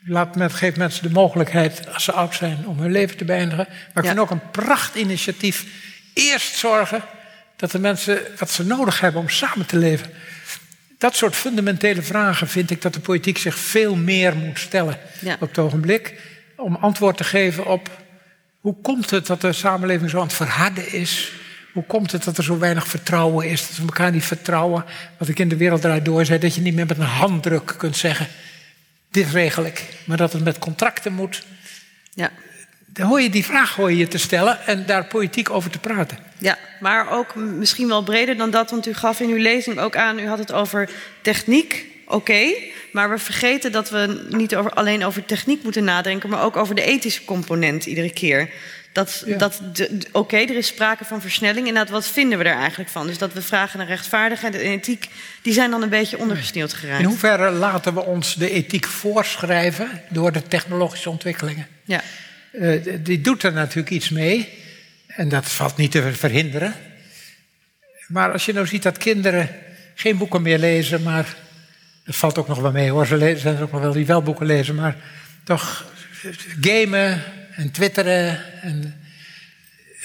[0.04, 3.66] Laat men, geef mensen de mogelijkheid, als ze oud zijn, om hun leven te beëindigen.
[3.68, 4.08] Maar ik Ja.
[4.08, 5.64] vind ook een pracht initiatief.
[6.14, 7.02] Eerst zorgen
[7.60, 10.10] dat de mensen wat ze nodig hebben om samen te leven.
[10.98, 15.36] Dat soort fundamentele vragen vind ik dat de politiek zich veel meer moet stellen Ja.
[15.40, 16.20] op het ogenblik.
[16.56, 17.90] Om antwoord te geven op
[18.60, 21.32] hoe komt het dat de samenleving zo aan het verharden is?
[21.72, 23.66] Hoe komt het dat er zo weinig vertrouwen is?
[23.68, 24.84] Dat we elkaar niet vertrouwen.
[25.18, 27.74] Wat ik in de wereld draait door zei, dat je niet meer met een handdruk
[27.76, 28.26] kunt zeggen:
[29.10, 29.84] dit regel ik.
[30.04, 31.42] Maar dat het met contracten moet.
[32.92, 36.18] Dan hoor je die vraag hoor je te stellen en daar politiek over te praten.
[36.38, 39.96] Ja, maar ook misschien wel breder dan dat, want u gaf in uw lezing ook
[39.96, 40.90] aan, u had het over
[41.22, 42.52] techniek, oké,
[42.92, 46.74] maar we vergeten dat we niet over, alleen over techniek moeten nadenken, maar ook over
[46.74, 48.50] de ethische component iedere keer.
[48.92, 49.36] Dat, Ja.
[49.36, 49.60] dat
[50.12, 53.06] oké, er is sprake van versnelling, en dat wat vinden we er eigenlijk van?
[53.06, 55.08] Dus dat we vragen naar rechtvaardigheid en ethiek,
[55.42, 57.00] die zijn dan een beetje ondergesneeuwd geraakt.
[57.00, 61.66] In hoeverre laten we ons de ethiek voorschrijven door de technologische ontwikkelingen?
[61.84, 62.00] Ja,
[63.00, 64.48] die doet er natuurlijk iets mee.
[65.06, 66.74] En dat valt niet te verhinderen.
[68.08, 69.48] Maar als je nou ziet dat kinderen
[69.94, 71.36] geen boeken meer lezen, maar.
[72.04, 73.06] Dat valt ook nog wel mee hoor.
[73.06, 74.96] Ze lezen, zijn er ook nog wel die wel boeken lezen, maar
[75.44, 75.84] toch
[76.60, 77.22] gamen
[77.54, 78.40] en twitteren.
[78.62, 79.02] En...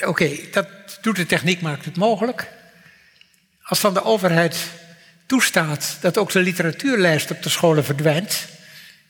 [0.02, 0.68] Oké, dat
[1.02, 2.48] doet de techniek, maakt het mogelijk.
[3.62, 4.58] Als dan de overheid
[5.26, 8.48] toestaat dat ook de literatuurlijst op de scholen verdwijnt,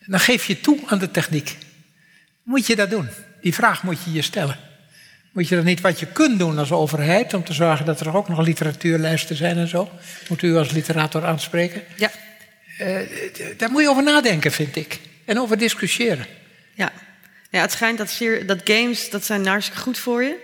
[0.06, 1.58] dan geef je toe aan de techniek.
[2.46, 3.10] Moet je dat doen?
[3.42, 4.58] Die vraag moet je je stellen.
[5.32, 8.16] Moet je dan niet wat je kunt doen als overheid om te zorgen dat er
[8.16, 9.90] ook nog literatuurlijsten zijn en zo?
[10.30, 11.84] Moet u als literator aanspreken?
[11.96, 12.12] ja,
[12.78, 12.98] Eh,
[13.58, 15.00] daar moet je over nadenken, vind ik.
[15.26, 16.26] En over discussiëren.
[16.74, 16.92] ja.
[17.50, 20.36] ja het schijnt dat, dat games, dat zijn hartstikke goed voor je.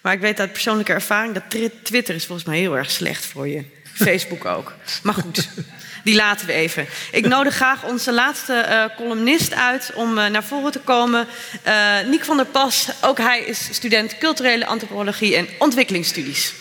[0.00, 3.48] Maar ik weet uit persoonlijke ervaring dat Twitter is volgens mij heel erg slecht voor
[3.48, 3.64] je.
[3.94, 4.74] Facebook ook.
[5.02, 5.48] Maar goed,
[6.02, 6.86] die laten we even.
[7.12, 11.26] Ik nodig graag onze laatste eh, columnist uit om eh, naar voren te komen.
[11.62, 16.54] Eh Niek van der Pas, ook hij is student culturele antropologie en ontwikkelingsstudies.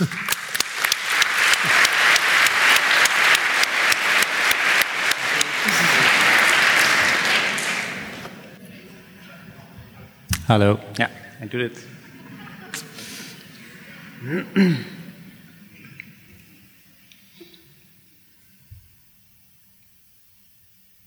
[10.46, 10.80] Hallo.
[10.94, 11.10] Ja,
[11.42, 11.80] ik doe dit.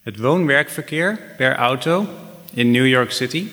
[0.04, 2.08] Het woon-werkverkeer per auto
[2.52, 3.46] in New York City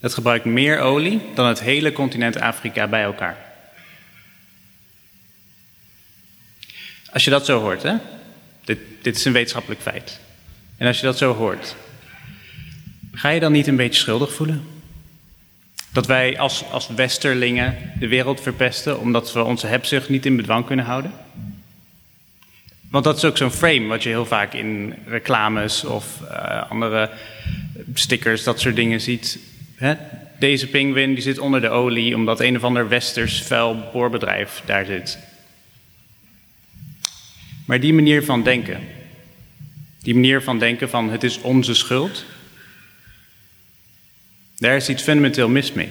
[0.00, 3.36] Dat gebruikt meer olie dan het hele continent Afrika bij elkaar.
[7.12, 7.94] Als je dat zo hoort, hè?
[8.64, 10.20] Dit, dit is een wetenschappelijk feit.
[10.76, 11.76] En als je dat zo hoort,
[13.12, 14.64] ga je dan niet een beetje schuldig voelen?
[15.92, 20.66] Dat wij als, als westerlingen de wereld verpesten omdat we onze hebzucht niet in bedwang
[20.66, 21.12] kunnen houden?
[22.90, 27.10] Want dat is ook zo'n frame wat je heel vaak in reclames of uh, andere
[27.94, 29.38] stickers, dat soort dingen ziet.
[29.74, 29.94] Hè?
[30.38, 34.84] Deze pinguïn die zit onder de olie omdat een of ander westers vuil boorbedrijf daar
[34.84, 35.18] zit.
[37.64, 38.80] Maar die manier van denken,
[40.02, 42.24] die manier van denken van het is onze schuld,
[44.56, 45.88] daar is iets fundamenteel mis mee.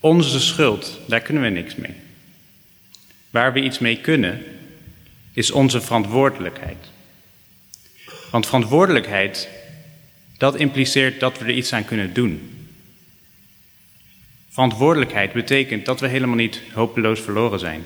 [0.00, 1.94] Onze schuld, daar kunnen we niks mee.
[3.36, 4.44] Waar we iets mee kunnen,
[5.32, 6.90] is onze verantwoordelijkheid.
[8.30, 9.48] Want verantwoordelijkheid,
[10.38, 12.50] dat impliceert dat we er iets aan kunnen doen.
[14.48, 17.84] Verantwoordelijkheid betekent dat we helemaal niet hopeloos verloren zijn.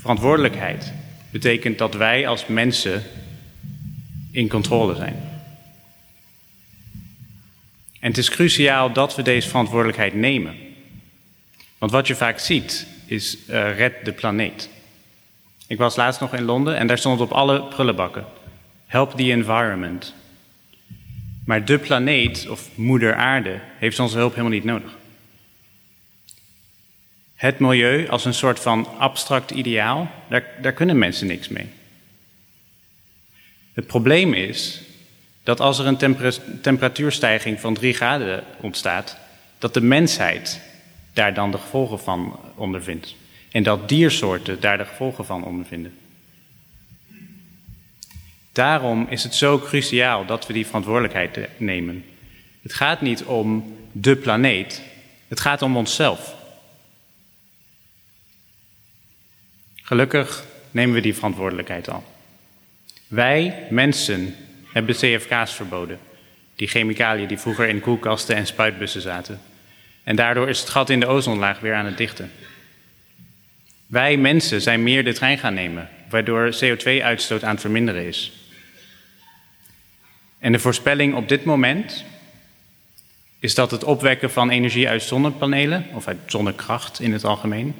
[0.00, 0.92] Verantwoordelijkheid
[1.30, 3.02] betekent dat wij als mensen
[4.30, 5.16] in controle zijn.
[8.00, 10.63] En het is cruciaal dat we deze verantwoordelijkheid nemen.
[11.84, 14.68] Want wat je vaak ziet is uh, red de planeet.
[15.66, 18.24] Ik was laatst nog in Londen en daar stond op alle prullenbakken.
[18.86, 20.14] Help the environment.
[21.44, 24.90] Maar de planeet, of moeder aarde, heeft onze hulp helemaal niet nodig.
[27.34, 31.68] Het milieu als een soort van abstract ideaal, daar, daar kunnen mensen niks mee.
[33.72, 34.80] Het probleem is
[35.42, 36.20] dat als er een
[36.60, 39.16] temperatuurstijging van 3 graden ontstaat,
[39.58, 40.72] dat de mensheid
[41.14, 43.14] daar dan de gevolgen van ondervindt.
[43.50, 45.98] En dat diersoorten daar de gevolgen van ondervinden.
[48.52, 52.04] Daarom is het zo cruciaal dat we die verantwoordelijkheid nemen.
[52.62, 54.82] Het gaat niet om de planeet,
[55.28, 56.34] het gaat om onszelf.
[59.74, 62.04] Gelukkig nemen we die verantwoordelijkheid al.
[63.06, 64.34] Wij, mensen,
[64.72, 65.98] hebben CFK's verboden.
[66.54, 69.40] Die chemicaliën die vroeger in koelkasten en spuitbussen zaten.
[70.04, 72.32] En daardoor is het gat in de ozonlaag weer aan het dichten.
[73.86, 78.32] Wij mensen zijn meer de trein gaan nemen, waardoor CO2-uitstoot aan het verminderen is.
[80.38, 82.04] En de voorspelling op dit moment
[83.38, 87.74] is dat het opwekken van energie uit zonnepanelen, of uit zonnekracht in het algemeen,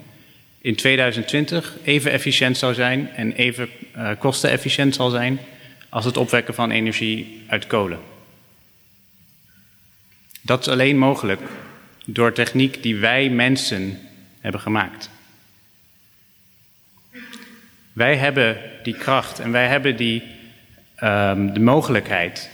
[0.58, 5.38] in 2020 even efficiënt zou zijn en even uh, kostenefficiënt zal zijn
[5.88, 7.98] als het opwekken van energie uit kolen.
[10.40, 11.40] Dat is alleen mogelijk
[12.04, 14.00] door techniek die wij mensen
[14.40, 15.10] hebben gemaakt.
[17.92, 20.22] Wij hebben die kracht en wij hebben die,
[21.02, 22.50] um, de mogelijkheid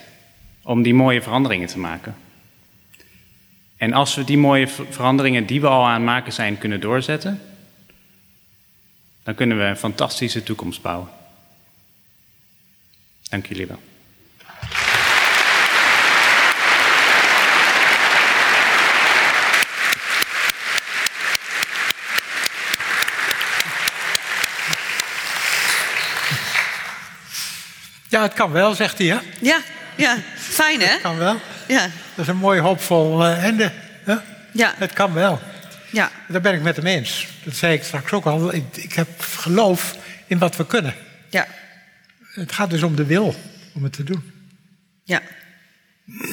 [0.62, 2.14] om die mooie veranderingen te maken.
[3.76, 7.40] En als we die mooie veranderingen die we al aan het maken zijn kunnen doorzetten,
[9.22, 11.08] dan kunnen we een fantastische toekomst bouwen.
[13.28, 13.89] Dank jullie wel.
[28.10, 29.18] Ja, het kan wel, zegt hij, hè?
[29.40, 29.60] Ja,
[29.96, 30.16] ja.
[30.36, 30.86] Fijn, hè?
[30.86, 31.40] Het kan wel.
[31.68, 31.82] Ja.
[32.14, 33.72] Dat is een mooi hoopvol uh, einde.
[34.04, 34.14] Hè?
[34.52, 34.74] Ja.
[34.76, 35.40] Het kan wel.
[35.90, 36.10] Ja.
[36.28, 37.26] Daar ben ik met hem eens.
[37.44, 38.54] Dat zei ik straks ook al.
[38.54, 39.96] Ik, ik heb geloof
[40.26, 40.94] in wat we kunnen.
[41.28, 41.46] Ja.
[42.32, 43.34] Het gaat dus om de wil
[43.74, 44.32] om het te doen.
[45.04, 45.22] Ja.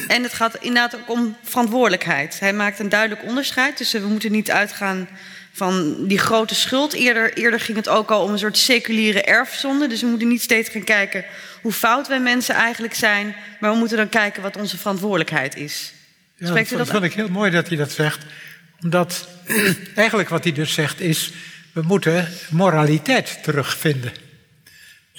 [0.08, 2.40] En het gaat inderdaad ook om verantwoordelijkheid.
[2.40, 5.08] Hij maakt een duidelijk onderscheid tussen we moeten niet uitgaan
[5.58, 6.92] van die grote schuld.
[6.92, 9.88] Eerder, eerder ging het ook al om een soort seculiere erfzonde.
[9.88, 11.24] Dus we moeten niet steeds gaan kijken
[11.62, 13.34] hoe fout wij mensen eigenlijk zijn.
[13.60, 15.92] Maar we moeten dan kijken wat onze verantwoordelijkheid is.
[16.36, 18.24] Ja, Spreekt dat, dat vond ik heel mooi dat hij dat zegt.
[18.82, 19.28] Omdat
[19.94, 21.32] eigenlijk wat hij dus zegt is...
[21.72, 24.12] we moeten moraliteit terugvinden.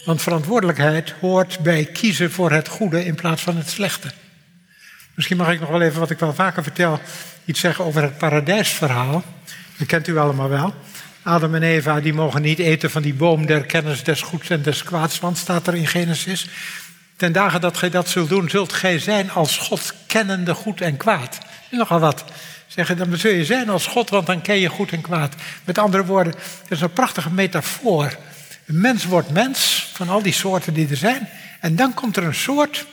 [0.06, 4.12] Want verantwoordelijkheid hoort bij kiezen voor het goede in plaats van het slechte.
[5.16, 7.00] Misschien mag ik nog wel even, wat ik wel vaker vertel,
[7.46, 9.24] iets zeggen over het paradijsverhaal.
[9.80, 10.74] Dat kent u allemaal wel.
[11.24, 14.62] Adam en Eva die mogen niet eten van die boom der kennis des goeds en
[14.62, 16.50] des kwaads, want staat er in Genesis.
[17.16, 20.98] Ten dagen dat gij dat zult doen, zult gij zijn als God kennende goed en
[20.98, 21.32] kwaad.
[21.32, 22.24] Dat is nogal wat.
[22.68, 25.36] Zeggen, dan zul je zijn als God, want dan ken je goed en kwaad.
[25.64, 28.18] Met andere woorden, dat is een prachtige metafoor.
[28.66, 31.30] Een mens wordt mens, van al die soorten die er zijn.
[31.60, 32.86] En dan komt er een soort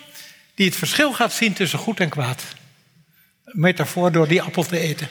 [0.54, 2.42] die het verschil gaat zien tussen goed en kwaad.
[3.44, 5.08] Metafoor door die appel te eten.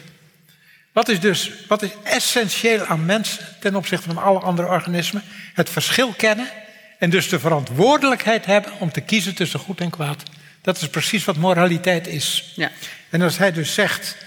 [0.96, 5.24] Wat is dus wat is essentieel aan mensen ten opzichte van alle andere organismen?
[5.54, 6.50] Het verschil kennen
[7.00, 10.24] en dus de verantwoordelijkheid hebben om te kiezen tussen goed en kwaad.
[10.62, 12.54] Dat is precies wat moraliteit is.
[12.56, 12.72] Ja.
[13.10, 14.18] En als hij dus zegt,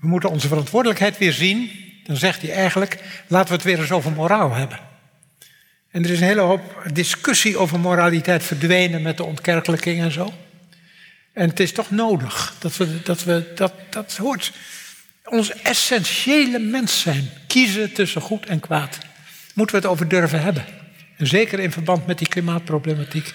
[0.00, 1.70] we moeten onze verantwoordelijkheid weer zien,
[2.04, 4.78] dan zegt hij eigenlijk, laten we het weer eens over moraal hebben.
[5.90, 10.32] En er is een hele hoop discussie over moraliteit verdwenen met de ontkerkelijking en zo.
[11.32, 14.52] En het is toch nodig dat we dat, we, dat, dat hoort.
[15.30, 18.98] Ons essentiële mens zijn, kiezen tussen goed en kwaad.
[19.54, 20.64] Moeten we het over durven hebben.
[21.16, 23.34] En zeker in verband met die klimaatproblematiek.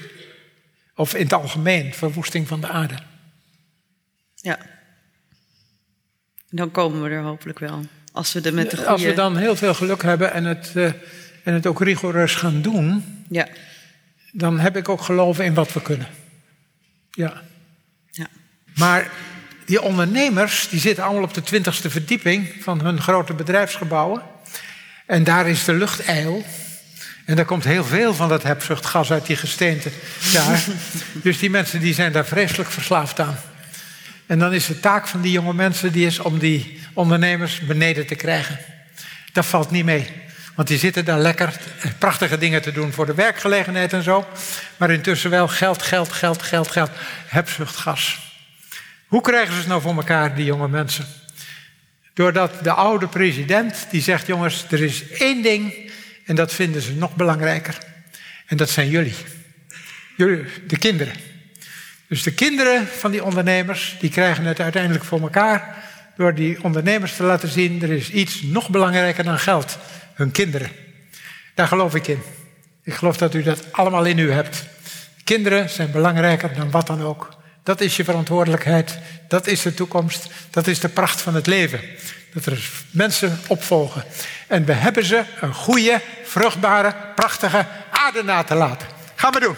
[0.95, 2.95] Of in het algemeen, verwoesting van de aarde.
[4.35, 4.57] Ja.
[6.49, 7.85] Dan komen we er hopelijk wel.
[8.11, 8.91] Als we er met de goede...
[8.91, 10.85] Als we dan heel veel geluk hebben en het, uh,
[11.43, 13.47] en het ook rigoureus gaan doen, ja.
[14.31, 16.07] dan heb ik ook geloof in wat we kunnen.
[17.11, 17.41] Ja.
[18.11, 18.27] ja.
[18.75, 19.11] Maar
[19.65, 24.21] die ondernemers, die zitten allemaal op de twintigste verdieping van hun grote bedrijfsgebouwen.
[25.05, 26.45] En daar is de lucht ijl.
[27.25, 29.89] En daar komt heel veel van dat hebzuchtgas uit die gesteente.
[30.31, 30.55] Ja.
[31.23, 33.37] dus die mensen die zijn daar vreselijk verslaafd aan.
[34.25, 38.05] En dan is de taak van die jonge mensen die is om die ondernemers beneden
[38.05, 38.59] te krijgen.
[39.31, 40.09] Dat valt niet mee.
[40.55, 41.53] Want die zitten daar lekker
[41.97, 44.27] prachtige dingen te doen voor de werkgelegenheid en zo.
[44.77, 46.91] Maar intussen wel geld, geld, geld, geld, geld.
[47.25, 48.32] Hebzuchtgas.
[49.13, 51.05] Hoe krijgen ze het nou voor elkaar, die jonge mensen?
[52.13, 55.91] Doordat de oude president die zegt: jongens, er is één ding
[56.25, 57.77] en dat vinden ze nog belangrijker.
[58.47, 59.15] En dat zijn jullie.
[60.17, 61.13] Jullie, de kinderen.
[62.07, 65.83] Dus de kinderen van die ondernemers, die krijgen het uiteindelijk voor elkaar
[66.17, 69.77] door die ondernemers te laten zien, er is iets nog belangrijker dan geld.
[70.13, 70.69] Hun kinderen.
[71.53, 72.21] Daar geloof ik in.
[72.83, 74.65] Ik geloof dat u dat allemaal in u hebt.
[75.23, 77.41] Kinderen zijn belangrijker dan wat dan ook.
[77.63, 78.97] Dat is je verantwoordelijkheid.
[79.27, 80.27] Dat is de toekomst.
[80.49, 81.79] Dat is de pracht van het leven.
[82.33, 84.03] Dat er mensen opvolgen.
[84.47, 88.87] En we hebben ze een goede, vruchtbare, prachtige aarde na te laten.
[89.15, 89.55] Gaan we doen.